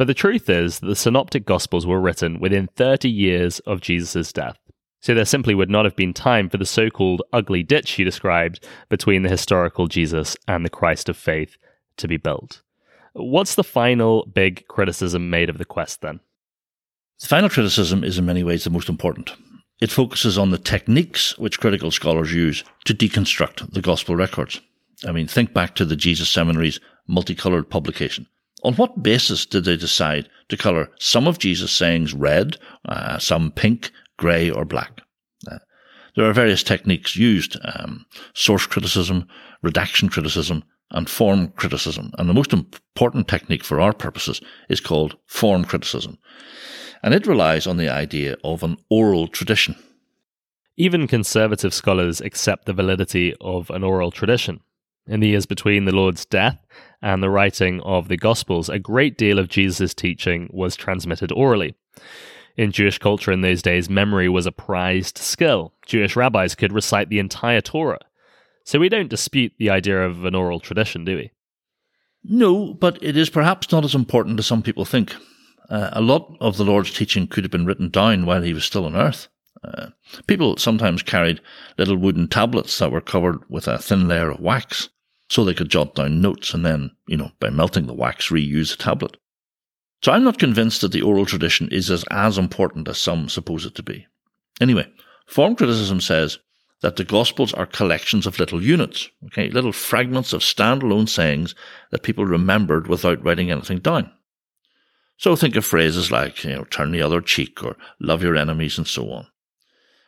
But 0.00 0.06
the 0.06 0.14
truth 0.14 0.48
is 0.48 0.78
that 0.78 0.86
the 0.86 0.96
Synoptic 0.96 1.44
Gospels 1.44 1.86
were 1.86 2.00
written 2.00 2.40
within 2.40 2.68
30 2.68 3.10
years 3.10 3.58
of 3.66 3.82
Jesus' 3.82 4.32
death. 4.32 4.56
So 5.00 5.12
there 5.12 5.26
simply 5.26 5.54
would 5.54 5.68
not 5.68 5.84
have 5.84 5.94
been 5.94 6.14
time 6.14 6.48
for 6.48 6.56
the 6.56 6.64
so 6.64 6.88
called 6.88 7.20
ugly 7.34 7.62
ditch 7.62 7.98
you 7.98 8.06
described 8.06 8.66
between 8.88 9.24
the 9.24 9.28
historical 9.28 9.88
Jesus 9.88 10.38
and 10.48 10.64
the 10.64 10.70
Christ 10.70 11.10
of 11.10 11.18
faith 11.18 11.58
to 11.98 12.08
be 12.08 12.16
built. 12.16 12.62
What's 13.12 13.56
the 13.56 13.62
final 13.62 14.24
big 14.24 14.66
criticism 14.68 15.28
made 15.28 15.50
of 15.50 15.58
the 15.58 15.66
quest 15.66 16.00
then? 16.00 16.20
The 17.20 17.26
final 17.26 17.50
criticism 17.50 18.02
is 18.02 18.16
in 18.16 18.24
many 18.24 18.42
ways 18.42 18.64
the 18.64 18.70
most 18.70 18.88
important. 18.88 19.32
It 19.82 19.90
focuses 19.90 20.38
on 20.38 20.50
the 20.50 20.56
techniques 20.56 21.36
which 21.36 21.60
critical 21.60 21.90
scholars 21.90 22.32
use 22.32 22.64
to 22.86 22.94
deconstruct 22.94 23.74
the 23.74 23.82
gospel 23.82 24.16
records. 24.16 24.62
I 25.06 25.12
mean, 25.12 25.26
think 25.26 25.52
back 25.52 25.74
to 25.74 25.84
the 25.84 25.94
Jesus 25.94 26.30
Seminary's 26.30 26.80
multicolored 27.06 27.68
publication. 27.68 28.26
On 28.62 28.74
what 28.74 29.02
basis 29.02 29.46
did 29.46 29.64
they 29.64 29.76
decide 29.76 30.28
to 30.48 30.56
colour 30.56 30.90
some 30.98 31.26
of 31.26 31.38
Jesus' 31.38 31.72
sayings 31.72 32.12
red, 32.12 32.56
uh, 32.86 33.18
some 33.18 33.50
pink, 33.52 33.90
grey, 34.18 34.50
or 34.50 34.64
black? 34.64 35.00
Uh, 35.50 35.58
there 36.16 36.28
are 36.28 36.32
various 36.32 36.62
techniques 36.62 37.16
used 37.16 37.56
um, 37.64 38.04
source 38.34 38.66
criticism, 38.66 39.26
redaction 39.62 40.08
criticism, 40.08 40.64
and 40.90 41.08
form 41.08 41.48
criticism. 41.48 42.10
And 42.18 42.28
the 42.28 42.34
most 42.34 42.52
important 42.52 43.28
technique 43.28 43.64
for 43.64 43.80
our 43.80 43.92
purposes 43.92 44.40
is 44.68 44.80
called 44.80 45.16
form 45.26 45.64
criticism. 45.64 46.18
And 47.02 47.14
it 47.14 47.26
relies 47.26 47.66
on 47.66 47.76
the 47.76 47.88
idea 47.88 48.36
of 48.44 48.62
an 48.62 48.76
oral 48.90 49.28
tradition. 49.28 49.76
Even 50.76 51.06
conservative 51.06 51.72
scholars 51.72 52.20
accept 52.20 52.66
the 52.66 52.72
validity 52.72 53.34
of 53.40 53.70
an 53.70 53.84
oral 53.84 54.10
tradition. 54.10 54.60
In 55.10 55.18
the 55.18 55.26
years 55.26 55.44
between 55.44 55.86
the 55.86 55.92
Lord's 55.92 56.24
death 56.24 56.64
and 57.02 57.20
the 57.20 57.30
writing 57.30 57.80
of 57.80 58.06
the 58.06 58.16
Gospels, 58.16 58.68
a 58.68 58.78
great 58.78 59.18
deal 59.18 59.40
of 59.40 59.48
Jesus' 59.48 59.92
teaching 59.92 60.48
was 60.52 60.76
transmitted 60.76 61.32
orally. 61.32 61.74
In 62.56 62.70
Jewish 62.70 62.98
culture 62.98 63.32
in 63.32 63.40
those 63.40 63.60
days, 63.60 63.90
memory 63.90 64.28
was 64.28 64.46
a 64.46 64.52
prized 64.52 65.18
skill. 65.18 65.74
Jewish 65.84 66.14
rabbis 66.14 66.54
could 66.54 66.72
recite 66.72 67.08
the 67.08 67.18
entire 67.18 67.60
Torah. 67.60 67.98
So 68.64 68.78
we 68.78 68.88
don't 68.88 69.10
dispute 69.10 69.52
the 69.58 69.68
idea 69.68 70.00
of 70.00 70.24
an 70.24 70.36
oral 70.36 70.60
tradition, 70.60 71.04
do 71.04 71.16
we? 71.16 71.32
No, 72.22 72.72
but 72.72 72.96
it 73.02 73.16
is 73.16 73.30
perhaps 73.30 73.72
not 73.72 73.84
as 73.84 73.96
important 73.96 74.38
as 74.38 74.46
some 74.46 74.62
people 74.62 74.84
think. 74.84 75.16
Uh, 75.68 75.90
a 75.92 76.00
lot 76.00 76.36
of 76.38 76.56
the 76.56 76.64
Lord's 76.64 76.94
teaching 76.94 77.26
could 77.26 77.42
have 77.42 77.50
been 77.50 77.66
written 77.66 77.90
down 77.90 78.26
while 78.26 78.42
he 78.42 78.54
was 78.54 78.64
still 78.64 78.84
on 78.84 78.94
earth. 78.94 79.26
Uh, 79.64 79.88
people 80.28 80.56
sometimes 80.56 81.02
carried 81.02 81.40
little 81.78 81.96
wooden 81.96 82.28
tablets 82.28 82.78
that 82.78 82.92
were 82.92 83.00
covered 83.00 83.40
with 83.48 83.66
a 83.66 83.76
thin 83.76 84.06
layer 84.06 84.30
of 84.30 84.38
wax 84.38 84.88
so 85.30 85.44
they 85.44 85.54
could 85.54 85.70
jot 85.70 85.94
down 85.94 86.20
notes 86.20 86.52
and 86.52 86.66
then, 86.66 86.90
you 87.06 87.16
know, 87.16 87.30
by 87.38 87.48
melting 87.50 87.86
the 87.86 87.94
wax, 87.94 88.28
reuse 88.30 88.76
the 88.76 88.82
tablet. 88.82 89.16
So 90.02 90.10
I'm 90.10 90.24
not 90.24 90.40
convinced 90.40 90.80
that 90.80 90.90
the 90.90 91.02
oral 91.02 91.24
tradition 91.24 91.68
is 91.70 91.88
as, 91.88 92.04
as 92.10 92.36
important 92.36 92.88
as 92.88 92.98
some 92.98 93.28
suppose 93.28 93.64
it 93.64 93.76
to 93.76 93.82
be. 93.82 94.06
Anyway, 94.60 94.90
form 95.28 95.54
criticism 95.54 96.00
says 96.00 96.40
that 96.82 96.96
the 96.96 97.04
Gospels 97.04 97.54
are 97.54 97.66
collections 97.66 98.26
of 98.26 98.40
little 98.40 98.60
units, 98.60 99.08
okay, 99.26 99.50
little 99.50 99.72
fragments 99.72 100.32
of 100.32 100.40
standalone 100.40 101.08
sayings 101.08 101.54
that 101.92 102.02
people 102.02 102.26
remembered 102.26 102.88
without 102.88 103.22
writing 103.24 103.52
anything 103.52 103.78
down. 103.78 104.10
So 105.16 105.36
think 105.36 105.54
of 105.54 105.64
phrases 105.64 106.10
like, 106.10 106.42
you 106.42 106.56
know, 106.56 106.64
turn 106.64 106.90
the 106.90 107.02
other 107.02 107.20
cheek 107.20 107.62
or 107.62 107.76
love 108.00 108.22
your 108.22 108.34
enemies 108.34 108.78
and 108.78 108.86
so 108.86 109.12
on. 109.12 109.28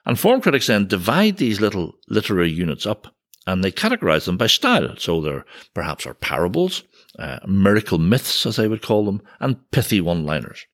And 0.04 0.18
form 0.18 0.40
critics 0.40 0.66
then 0.66 0.88
divide 0.88 1.37
these 1.37 1.61
little 1.61 1.94
literary 2.08 2.50
units 2.50 2.87
up 2.87 3.14
and 3.46 3.62
they 3.62 3.72
categorize 3.72 4.24
them 4.24 4.37
by 4.37 4.46
style. 4.46 4.94
So 4.98 5.20
there 5.20 5.44
perhaps 5.74 6.07
are 6.07 6.14
parables, 6.14 6.83
uh, 7.18 7.38
miracle 7.46 7.98
myths, 7.98 8.46
as 8.46 8.57
they 8.57 8.68
would 8.68 8.83
call 8.83 9.05
them, 9.05 9.22
and 9.40 9.70
pithy 9.70 10.00
one 10.00 10.24
liners. 10.24 10.66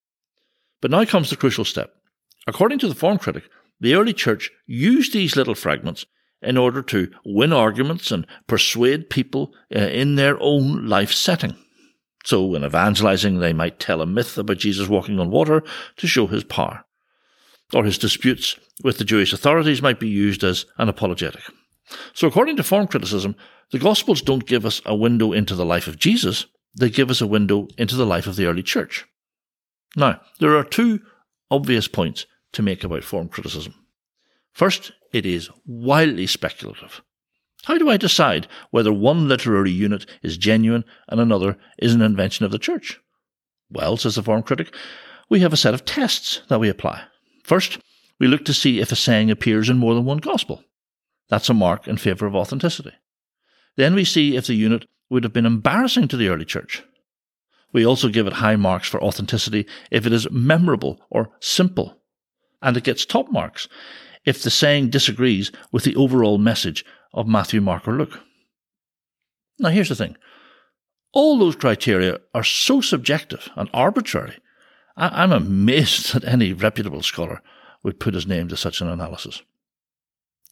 But 0.80 0.90
now 0.90 1.04
comes 1.04 1.30
the 1.30 1.36
crucial 1.36 1.64
step. 1.64 1.92
According 2.46 2.78
to 2.80 2.88
the 2.88 2.94
form 2.94 3.18
critic, 3.18 3.44
the 3.80 3.94
early 3.94 4.12
church 4.12 4.50
used 4.66 5.12
these 5.12 5.36
little 5.36 5.54
fragments 5.54 6.06
in 6.40 6.56
order 6.56 6.82
to 6.82 7.10
win 7.24 7.52
arguments 7.52 8.10
and 8.10 8.26
persuade 8.46 9.10
people 9.10 9.52
uh, 9.74 9.80
in 9.80 10.14
their 10.14 10.40
own 10.40 10.86
life 10.86 11.12
setting. 11.12 11.56
So, 12.24 12.54
in 12.54 12.64
evangelizing, 12.64 13.38
they 13.38 13.52
might 13.52 13.80
tell 13.80 14.02
a 14.02 14.06
myth 14.06 14.36
about 14.36 14.58
Jesus 14.58 14.88
walking 14.88 15.18
on 15.18 15.30
water 15.30 15.62
to 15.96 16.06
show 16.06 16.26
his 16.26 16.44
power. 16.44 16.84
Or 17.72 17.84
his 17.84 17.98
disputes 17.98 18.58
with 18.82 18.98
the 18.98 19.04
Jewish 19.04 19.32
authorities 19.32 19.82
might 19.82 20.00
be 20.00 20.08
used 20.08 20.42
as 20.42 20.66
an 20.78 20.88
apologetic. 20.88 21.42
So, 22.14 22.28
according 22.28 22.56
to 22.56 22.62
form 22.62 22.86
criticism, 22.86 23.34
the 23.70 23.78
Gospels 23.78 24.22
don't 24.22 24.46
give 24.46 24.64
us 24.64 24.80
a 24.84 24.94
window 24.94 25.32
into 25.32 25.54
the 25.54 25.64
life 25.64 25.86
of 25.86 25.98
Jesus, 25.98 26.46
they 26.74 26.90
give 26.90 27.10
us 27.10 27.20
a 27.20 27.26
window 27.26 27.68
into 27.76 27.96
the 27.96 28.06
life 28.06 28.26
of 28.26 28.36
the 28.36 28.46
early 28.46 28.62
church. 28.62 29.06
Now, 29.96 30.20
there 30.38 30.56
are 30.56 30.64
two 30.64 31.00
obvious 31.50 31.88
points 31.88 32.26
to 32.52 32.62
make 32.62 32.84
about 32.84 33.04
form 33.04 33.28
criticism. 33.28 33.74
First, 34.52 34.92
it 35.12 35.24
is 35.24 35.50
wildly 35.66 36.26
speculative. 36.26 37.02
How 37.64 37.78
do 37.78 37.90
I 37.90 37.96
decide 37.96 38.46
whether 38.70 38.92
one 38.92 39.28
literary 39.28 39.70
unit 39.70 40.06
is 40.22 40.36
genuine 40.36 40.84
and 41.08 41.20
another 41.20 41.58
is 41.78 41.94
an 41.94 42.02
invention 42.02 42.44
of 42.44 42.52
the 42.52 42.58
church? 42.58 43.00
Well, 43.70 43.96
says 43.96 44.14
the 44.14 44.22
form 44.22 44.42
critic, 44.42 44.74
we 45.28 45.40
have 45.40 45.52
a 45.52 45.56
set 45.56 45.74
of 45.74 45.84
tests 45.84 46.42
that 46.48 46.60
we 46.60 46.68
apply. 46.68 47.04
First, 47.44 47.78
we 48.18 48.26
look 48.26 48.44
to 48.46 48.54
see 48.54 48.80
if 48.80 48.92
a 48.92 48.96
saying 48.96 49.30
appears 49.30 49.68
in 49.68 49.78
more 49.78 49.94
than 49.94 50.04
one 50.04 50.18
gospel. 50.18 50.64
That's 51.28 51.48
a 51.48 51.54
mark 51.54 51.86
in 51.86 51.96
favour 51.96 52.26
of 52.26 52.34
authenticity. 52.34 52.92
Then 53.76 53.94
we 53.94 54.04
see 54.04 54.36
if 54.36 54.46
the 54.46 54.54
unit 54.54 54.86
would 55.10 55.24
have 55.24 55.32
been 55.32 55.46
embarrassing 55.46 56.08
to 56.08 56.16
the 56.16 56.28
early 56.28 56.44
church. 56.44 56.82
We 57.72 57.84
also 57.84 58.08
give 58.08 58.26
it 58.26 58.34
high 58.34 58.56
marks 58.56 58.88
for 58.88 59.02
authenticity 59.02 59.66
if 59.90 60.06
it 60.06 60.12
is 60.12 60.30
memorable 60.30 61.00
or 61.10 61.30
simple. 61.40 62.00
And 62.62 62.76
it 62.76 62.84
gets 62.84 63.04
top 63.04 63.30
marks 63.30 63.68
if 64.24 64.42
the 64.42 64.50
saying 64.50 64.90
disagrees 64.90 65.52
with 65.70 65.84
the 65.84 65.96
overall 65.96 66.38
message 66.38 66.84
of 67.12 67.26
Matthew, 67.26 67.60
Mark, 67.60 67.86
or 67.86 67.92
Luke. 67.92 68.20
Now, 69.58 69.70
here's 69.70 69.88
the 69.88 69.94
thing 69.94 70.16
all 71.12 71.38
those 71.38 71.56
criteria 71.56 72.18
are 72.34 72.44
so 72.44 72.80
subjective 72.80 73.48
and 73.56 73.68
arbitrary. 73.72 74.38
I- 74.96 75.22
I'm 75.22 75.32
amazed 75.32 76.12
that 76.14 76.24
any 76.24 76.52
reputable 76.52 77.02
scholar 77.02 77.42
would 77.82 78.00
put 78.00 78.14
his 78.14 78.26
name 78.26 78.48
to 78.48 78.56
such 78.56 78.80
an 78.80 78.88
analysis. 78.88 79.42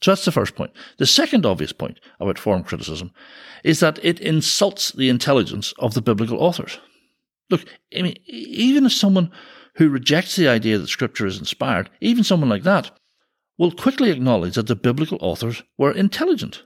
So 0.03 0.11
that's 0.11 0.25
the 0.25 0.33
first 0.33 0.55
point. 0.55 0.73
The 0.99 1.07
second 1.07 1.47
obvious 1.47 1.73
point 1.73 2.01
about 2.21 2.39
form 2.39 2.63
criticism 2.63 3.13
is 3.65 3.81
that 3.81 3.99
it 4.05 4.21
insults 4.21 4.93
the 4.93 5.09
intelligence 5.09 5.73
of 5.79 5.95
the 5.95 6.03
biblical 6.03 6.39
authors. 6.39 6.79
Look, 7.51 7.65
I 7.97 8.03
mean, 8.03 8.17
even 8.27 8.85
as 8.85 8.95
someone 8.95 9.31
who 9.77 9.89
rejects 9.89 10.37
the 10.37 10.49
idea 10.49 10.79
that 10.79 10.89
scripture 10.89 11.27
is 11.27 11.39
inspired, 11.39 11.91
even 12.01 12.25
someone 12.25 12.49
like 12.49 12.65
that, 12.65 12.91
will 13.59 13.73
quickly 13.73 14.11
acknowledge 14.11 14.55
that 14.55 14.67
the 14.67 14.77
biblical 14.77 15.19
authors 15.21 15.63
were 15.79 15.93
intelligent. 15.93 16.65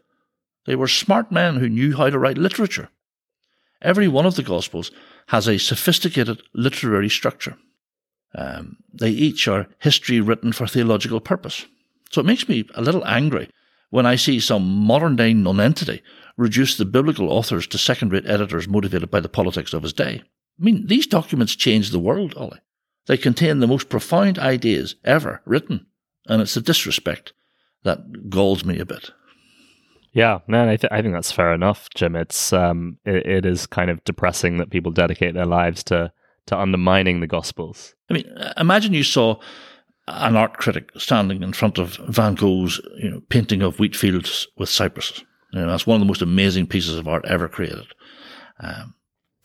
They 0.67 0.77
were 0.77 0.89
smart 0.89 1.31
men 1.31 1.57
who 1.57 1.69
knew 1.69 1.97
how 1.97 2.11
to 2.11 2.19
write 2.19 2.39
literature. 2.39 2.89
Every 3.83 4.09
one 4.09 4.27
of 4.27 4.35
the 4.35 4.43
Gospels 4.43 4.91
has 5.29 5.47
a 5.49 5.59
sophisticated 5.59 6.43
literary 6.55 7.09
structure. 7.09 7.57
Um, 8.35 8.77
they 8.93 9.11
each 9.11 9.49
are 9.49 9.69
history 9.79 10.21
written 10.21 10.53
for 10.53 10.67
theological 10.67 11.21
purpose. 11.21 11.67
So 12.11 12.21
it 12.21 12.27
makes 12.27 12.49
me 12.49 12.69
a 12.75 12.83
little 12.83 13.07
angry 13.07 13.51
when 13.91 14.07
I 14.07 14.17
see 14.17 14.41
some 14.41 14.63
modern 14.63 15.17
day 15.17 15.33
nonentity 15.33 16.03
reduce 16.37 16.77
the 16.77 16.85
biblical 16.85 17.31
authors 17.31 17.67
to 17.69 17.79
second 17.79 18.13
rate 18.13 18.27
editors 18.27 18.69
motivated 18.69 19.11
by 19.11 19.21
the 19.21 19.29
politics 19.29 19.73
of 19.73 19.83
his 19.83 19.93
day. 19.93 20.23
I 20.61 20.65
mean, 20.65 20.87
these 20.87 21.07
documents 21.07 21.57
changed 21.57 21.93
the 21.93 21.99
world, 21.99 22.35
Ollie. 22.37 22.61
They 23.07 23.17
contain 23.17 23.61
the 23.61 23.67
most 23.67 23.89
profound 23.89 24.39
ideas 24.39 24.95
ever 25.05 25.43
written, 25.45 25.87
and 26.27 26.41
it's 26.41 26.55
the 26.55 26.61
disrespect 26.61 27.33
that 27.83 28.31
galls 28.31 28.65
me 28.65 28.79
a 28.79 28.87
bit. 28.87 29.11
Yeah, 30.13 30.41
no, 30.49 30.69
I, 30.69 30.77
th- 30.77 30.93
I 30.93 31.03
think 31.03 31.15
that's 31.15 31.33
fair 31.33 31.53
enough, 31.55 31.89
Jim. 31.95 32.17
It's 32.17 32.53
um, 32.53 32.99
it, 33.05 33.27
it 33.27 33.47
is 33.47 33.67
kind 33.67 33.91
of 33.91 34.03
depressing 34.05 34.59
that 34.59 34.71
people 34.71 34.93
dedicate 34.93 35.35
their 35.35 35.47
lives 35.47 35.85
to 35.85 36.13
to 36.47 36.59
undermining 36.59 37.21
the 37.21 37.27
Gospels. 37.27 37.95
I 38.11 38.15
mean, 38.15 38.25
imagine 38.57 38.93
you 38.93 39.05
saw 39.05 39.41
an 40.11 40.37
art 40.37 40.55
critic 40.55 40.91
standing 40.97 41.43
in 41.43 41.53
front 41.53 41.79
of 41.79 41.97
Van 42.09 42.35
Gogh's 42.35 42.81
you 42.99 43.11
know, 43.11 43.21
painting 43.29 43.63
of 43.63 43.79
wheat 43.79 43.97
fields 43.97 44.47
with 44.57 44.69
cypresses. 44.69 45.25
You 45.53 45.61
know, 45.61 45.67
that's 45.67 45.87
one 45.87 45.97
of 45.97 46.01
the 46.01 46.07
most 46.07 46.23
amazing 46.23 46.67
pieces 46.67 46.97
of 46.97 47.09
art 47.09 47.25
ever 47.27 47.49
created. 47.49 47.87
Um, 48.61 48.95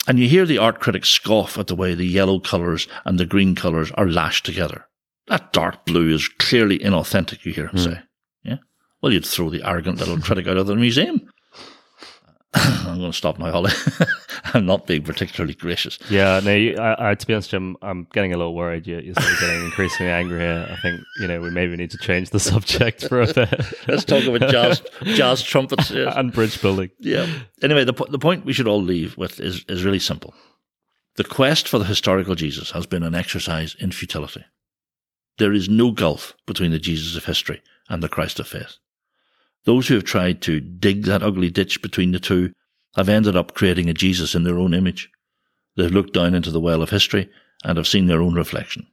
and 0.08 0.20
you 0.20 0.28
hear 0.28 0.46
the 0.46 0.60
art 0.60 0.80
critic 0.80 1.06
scoff 1.06 1.58
at 1.58 1.68
the 1.68 1.76
way 1.76 1.94
the 1.94 2.06
yellow 2.06 2.40
colours 2.40 2.88
and 3.06 3.20
the 3.20 3.26
green 3.26 3.56
colours 3.56 3.92
are 3.94 4.08
lashed 4.08 4.46
together. 4.46 4.86
That 5.28 5.54
dark 5.54 5.86
blue 5.86 6.14
is 6.14 6.28
clearly 6.28 6.78
inauthentic, 6.80 7.46
you 7.46 7.54
hear 7.54 7.68
him 7.68 7.78
mm. 7.78 7.84
say. 7.84 8.00
Yeah? 8.44 8.58
Well, 9.02 9.12
you'd 9.12 9.26
throw 9.26 9.50
the 9.50 9.68
arrogant 9.68 9.98
little 9.98 10.20
critic 10.20 10.48
out 10.48 10.58
of 10.58 10.68
the 10.68 10.76
museum. 10.76 11.28
I'm 12.88 13.00
going 13.00 13.12
to 13.12 13.18
stop 13.18 13.38
now, 13.38 13.52
Ollie. 13.52 13.74
I'm 14.54 14.66
not 14.66 14.88
being 14.88 15.04
particularly 15.04 15.56
gracious. 15.56 16.00
Yeah, 16.10 16.40
no. 16.42 16.56
You, 16.56 16.78
I, 16.78 17.12
I, 17.12 17.16
to 17.16 17.28
be 17.28 17.34
honest, 17.34 17.50
Jim, 17.50 17.76
I'm 17.82 18.08
getting 18.14 18.34
a 18.34 18.38
little 18.38 18.56
worried. 18.56 18.88
You're, 18.88 19.02
you're 19.02 19.16
sort 19.16 19.34
of 19.34 19.40
getting 19.42 19.66
increasingly 19.66 20.12
angry 20.12 20.40
here. 20.40 20.68
I 20.72 20.80
think 20.82 21.02
you 21.20 21.28
know 21.28 21.42
we 21.42 21.50
maybe 21.50 21.76
need 21.76 21.92
to 21.92 21.98
change 21.98 22.30
the 22.30 22.40
subject 22.40 23.08
for 23.10 23.22
a 23.22 23.34
bit. 23.34 23.50
Let's 23.88 24.06
talk 24.06 24.24
about 24.24 24.50
jazz, 24.50 24.82
jazz 25.04 25.42
trumpets 25.42 25.92
yes. 25.92 26.14
and 26.16 26.32
bridge 26.32 26.62
building. 26.62 26.92
Yeah. 27.00 27.28
Anyway, 27.62 27.84
the 27.84 27.94
the 28.10 28.20
point 28.20 28.46
we 28.46 28.54
should 28.54 28.68
all 28.68 28.82
leave 28.82 29.18
with 29.18 29.40
is 29.42 29.66
is 29.68 29.84
really 29.84 30.00
simple. 30.00 30.34
The 31.18 31.26
quest 31.26 31.68
for 31.68 31.78
the 31.78 31.86
historical 31.86 32.36
Jesus 32.36 32.72
has 32.72 32.86
been 32.86 33.04
an 33.04 33.16
exercise 33.16 33.76
in 33.80 33.92
futility. 33.92 34.46
There 35.38 35.54
is 35.54 35.68
no 35.68 35.92
gulf 35.92 36.34
between 36.46 36.72
the 36.72 36.80
Jesus 36.80 37.18
of 37.18 37.26
history 37.26 37.62
and 37.90 38.02
the 38.02 38.10
Christ 38.10 38.40
of 38.40 38.48
faith. 38.48 38.78
Those 39.66 39.88
who 39.88 39.96
have 39.96 40.04
tried 40.04 40.42
to 40.44 40.60
dig 40.60 41.04
that 41.04 41.24
ugly 41.24 41.50
ditch 41.50 41.82
between 41.82 42.12
the 42.12 42.20
two 42.20 42.54
have 42.96 43.10
ended 43.10 43.36
up 43.36 43.54
creating 43.54 43.90
a 43.90 43.94
Jesus 43.94 44.36
in 44.36 44.44
their 44.44 44.60
own 44.60 44.74
image. 44.74 45.10
They've 45.76 45.92
looked 45.92 46.14
down 46.14 46.34
into 46.34 46.52
the 46.52 46.62
well 46.62 46.82
of 46.82 46.92
history 46.92 47.30
and 47.64 47.78
have 47.78 47.88
seen 47.88 48.06
their 48.06 48.22
own 48.22 48.36
reflection. 48.36 48.88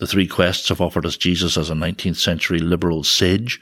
The 0.00 0.06
three 0.06 0.26
quests 0.26 0.68
have 0.70 0.80
offered 0.80 1.06
us 1.06 1.16
Jesus 1.16 1.56
as 1.56 1.70
a 1.70 1.74
19th 1.74 2.16
century 2.16 2.58
liberal 2.58 3.04
sage, 3.04 3.60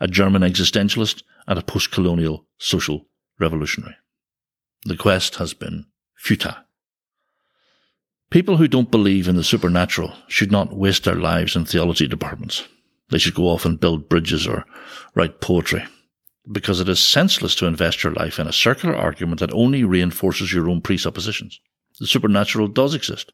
a 0.00 0.08
German 0.08 0.42
existentialist, 0.42 1.22
and 1.46 1.58
a 1.58 1.62
post 1.62 1.90
colonial 1.90 2.46
social 2.58 3.06
revolutionary. 3.38 3.96
The 4.84 4.96
quest 4.96 5.36
has 5.36 5.54
been 5.54 5.86
futile. 6.16 6.56
People 8.30 8.58
who 8.58 8.68
don't 8.68 8.90
believe 8.90 9.26
in 9.26 9.36
the 9.36 9.44
supernatural 9.44 10.14
should 10.28 10.52
not 10.52 10.76
waste 10.76 11.04
their 11.04 11.16
lives 11.16 11.56
in 11.56 11.64
theology 11.64 12.06
departments. 12.06 12.66
They 13.10 13.18
should 13.18 13.34
go 13.34 13.48
off 13.48 13.64
and 13.64 13.80
build 13.80 14.08
bridges 14.08 14.46
or 14.46 14.64
write 15.14 15.40
poetry. 15.40 15.84
Because 16.50 16.80
it 16.80 16.88
is 16.88 17.00
senseless 17.00 17.54
to 17.56 17.66
invest 17.66 18.02
your 18.02 18.12
life 18.14 18.38
in 18.38 18.46
a 18.46 18.52
circular 18.52 18.96
argument 18.96 19.40
that 19.40 19.52
only 19.52 19.84
reinforces 19.84 20.52
your 20.52 20.68
own 20.68 20.80
presuppositions. 20.80 21.60
The 21.98 22.06
supernatural 22.06 22.68
does 22.68 22.94
exist. 22.94 23.32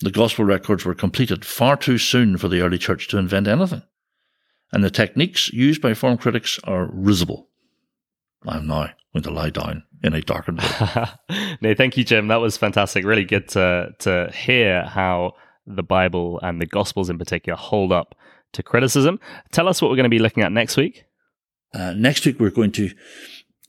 The 0.00 0.10
gospel 0.10 0.44
records 0.44 0.84
were 0.84 0.94
completed 0.94 1.44
far 1.44 1.76
too 1.76 1.98
soon 1.98 2.36
for 2.36 2.48
the 2.48 2.60
early 2.60 2.78
church 2.78 3.08
to 3.08 3.18
invent 3.18 3.48
anything. 3.48 3.82
And 4.72 4.82
the 4.82 4.90
techniques 4.90 5.52
used 5.52 5.80
by 5.80 5.94
form 5.94 6.18
critics 6.18 6.58
are 6.64 6.88
risible. 6.92 7.48
I'm 8.46 8.66
now 8.66 8.90
going 9.12 9.22
to 9.22 9.30
lie 9.30 9.50
down 9.50 9.84
in 10.02 10.14
a 10.14 10.20
darkened 10.20 10.62
room. 10.62 11.08
no, 11.60 11.74
thank 11.74 11.96
you, 11.96 12.04
Jim. 12.04 12.28
That 12.28 12.40
was 12.40 12.56
fantastic. 12.56 13.04
Really 13.04 13.24
good 13.24 13.48
to 13.50 13.90
to 14.00 14.30
hear 14.34 14.82
how 14.82 15.32
the 15.66 15.82
Bible 15.82 16.40
and 16.42 16.60
the 16.60 16.66
Gospels 16.66 17.08
in 17.08 17.18
particular 17.18 17.56
hold 17.56 17.92
up 17.92 18.14
to 18.54 18.62
criticism. 18.62 19.20
Tell 19.52 19.68
us 19.68 19.80
what 19.80 19.90
we're 19.90 19.96
going 19.96 20.04
to 20.04 20.10
be 20.10 20.18
looking 20.18 20.42
at 20.42 20.52
next 20.52 20.76
week. 20.76 21.04
Uh, 21.72 21.92
next 21.92 22.24
week, 22.24 22.38
we're 22.40 22.50
going 22.50 22.72
to 22.72 22.90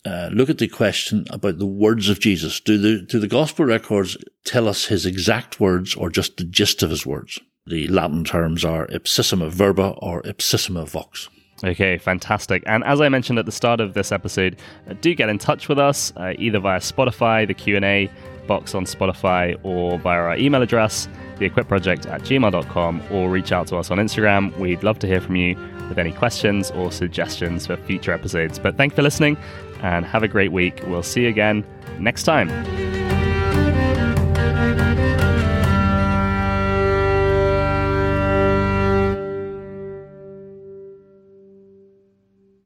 uh, 0.06 0.30
look 0.32 0.50
at 0.50 0.60
the 0.60 0.68
question 0.68 1.26
about 1.32 1.58
the 1.58 1.66
words 1.66 2.10
of 2.10 2.20
Jesus. 2.20 2.60
Do 2.60 2.78
the, 2.78 3.02
do 3.02 3.20
the 3.20 3.28
gospel 3.28 3.66
records 3.66 4.18
tell 4.46 4.68
us 4.68 4.86
his 4.86 5.06
exact 5.06 5.60
words 5.60 5.96
or 5.96 6.10
just 6.10 6.38
the 6.38 6.44
gist 6.44 6.84
of 6.84 6.92
his 6.92 7.06
words? 7.06 7.40
The 7.66 7.88
Latin 7.88 8.24
terms 8.24 8.64
are 8.64 8.88
ipsissima 8.88 9.50
verba 9.50 9.96
or 9.98 10.22
ipsissima 10.22 10.88
vox. 10.88 11.30
Okay, 11.64 11.98
fantastic. 11.98 12.64
And 12.66 12.84
as 12.84 13.00
I 13.00 13.08
mentioned 13.10 13.40
at 13.40 13.46
the 13.46 13.52
start 13.52 13.80
of 13.80 13.94
this 13.94 14.12
episode, 14.12 14.58
uh, 14.90 14.94
do 15.00 15.16
get 15.16 15.30
in 15.30 15.38
touch 15.38 15.70
with 15.70 15.80
us 15.80 16.12
uh, 16.18 16.34
either 16.38 16.60
via 16.60 16.80
Spotify, 16.80 17.48
the 17.48 17.54
Q&A 17.54 18.10
box 18.46 18.76
on 18.76 18.86
Spotify, 18.86 19.58
or 19.64 19.98
via 19.98 20.20
our 20.20 20.38
email 20.38 20.62
address, 20.62 21.08
theequipproject 21.38 22.08
at 22.12 22.22
gmail.com, 22.22 23.02
or 23.10 23.30
reach 23.30 23.52
out 23.52 23.68
to 23.68 23.78
us 23.78 23.90
on 23.90 23.98
Instagram. 23.98 24.56
We'd 24.60 24.84
love 24.84 25.00
to 25.00 25.08
hear 25.08 25.22
from 25.22 25.38
you 25.38 25.56
with 25.88 25.98
any 25.98 26.12
questions 26.12 26.72
or 26.72 26.92
suggestions 26.92 27.68
for 27.68 27.78
future 27.78 28.12
episodes. 28.12 28.60
But 28.60 28.76
thank 28.76 28.92
you 28.92 28.98
for 28.98 29.04
listening 29.04 29.38
and 29.82 30.06
have 30.06 30.24
a 30.24 30.28
great 30.28 30.52
week. 30.52 30.82
We'll 30.88 31.04
see 31.04 31.24
you 31.24 31.30
again 31.30 31.66
next 32.00 32.24
time. 32.24 32.50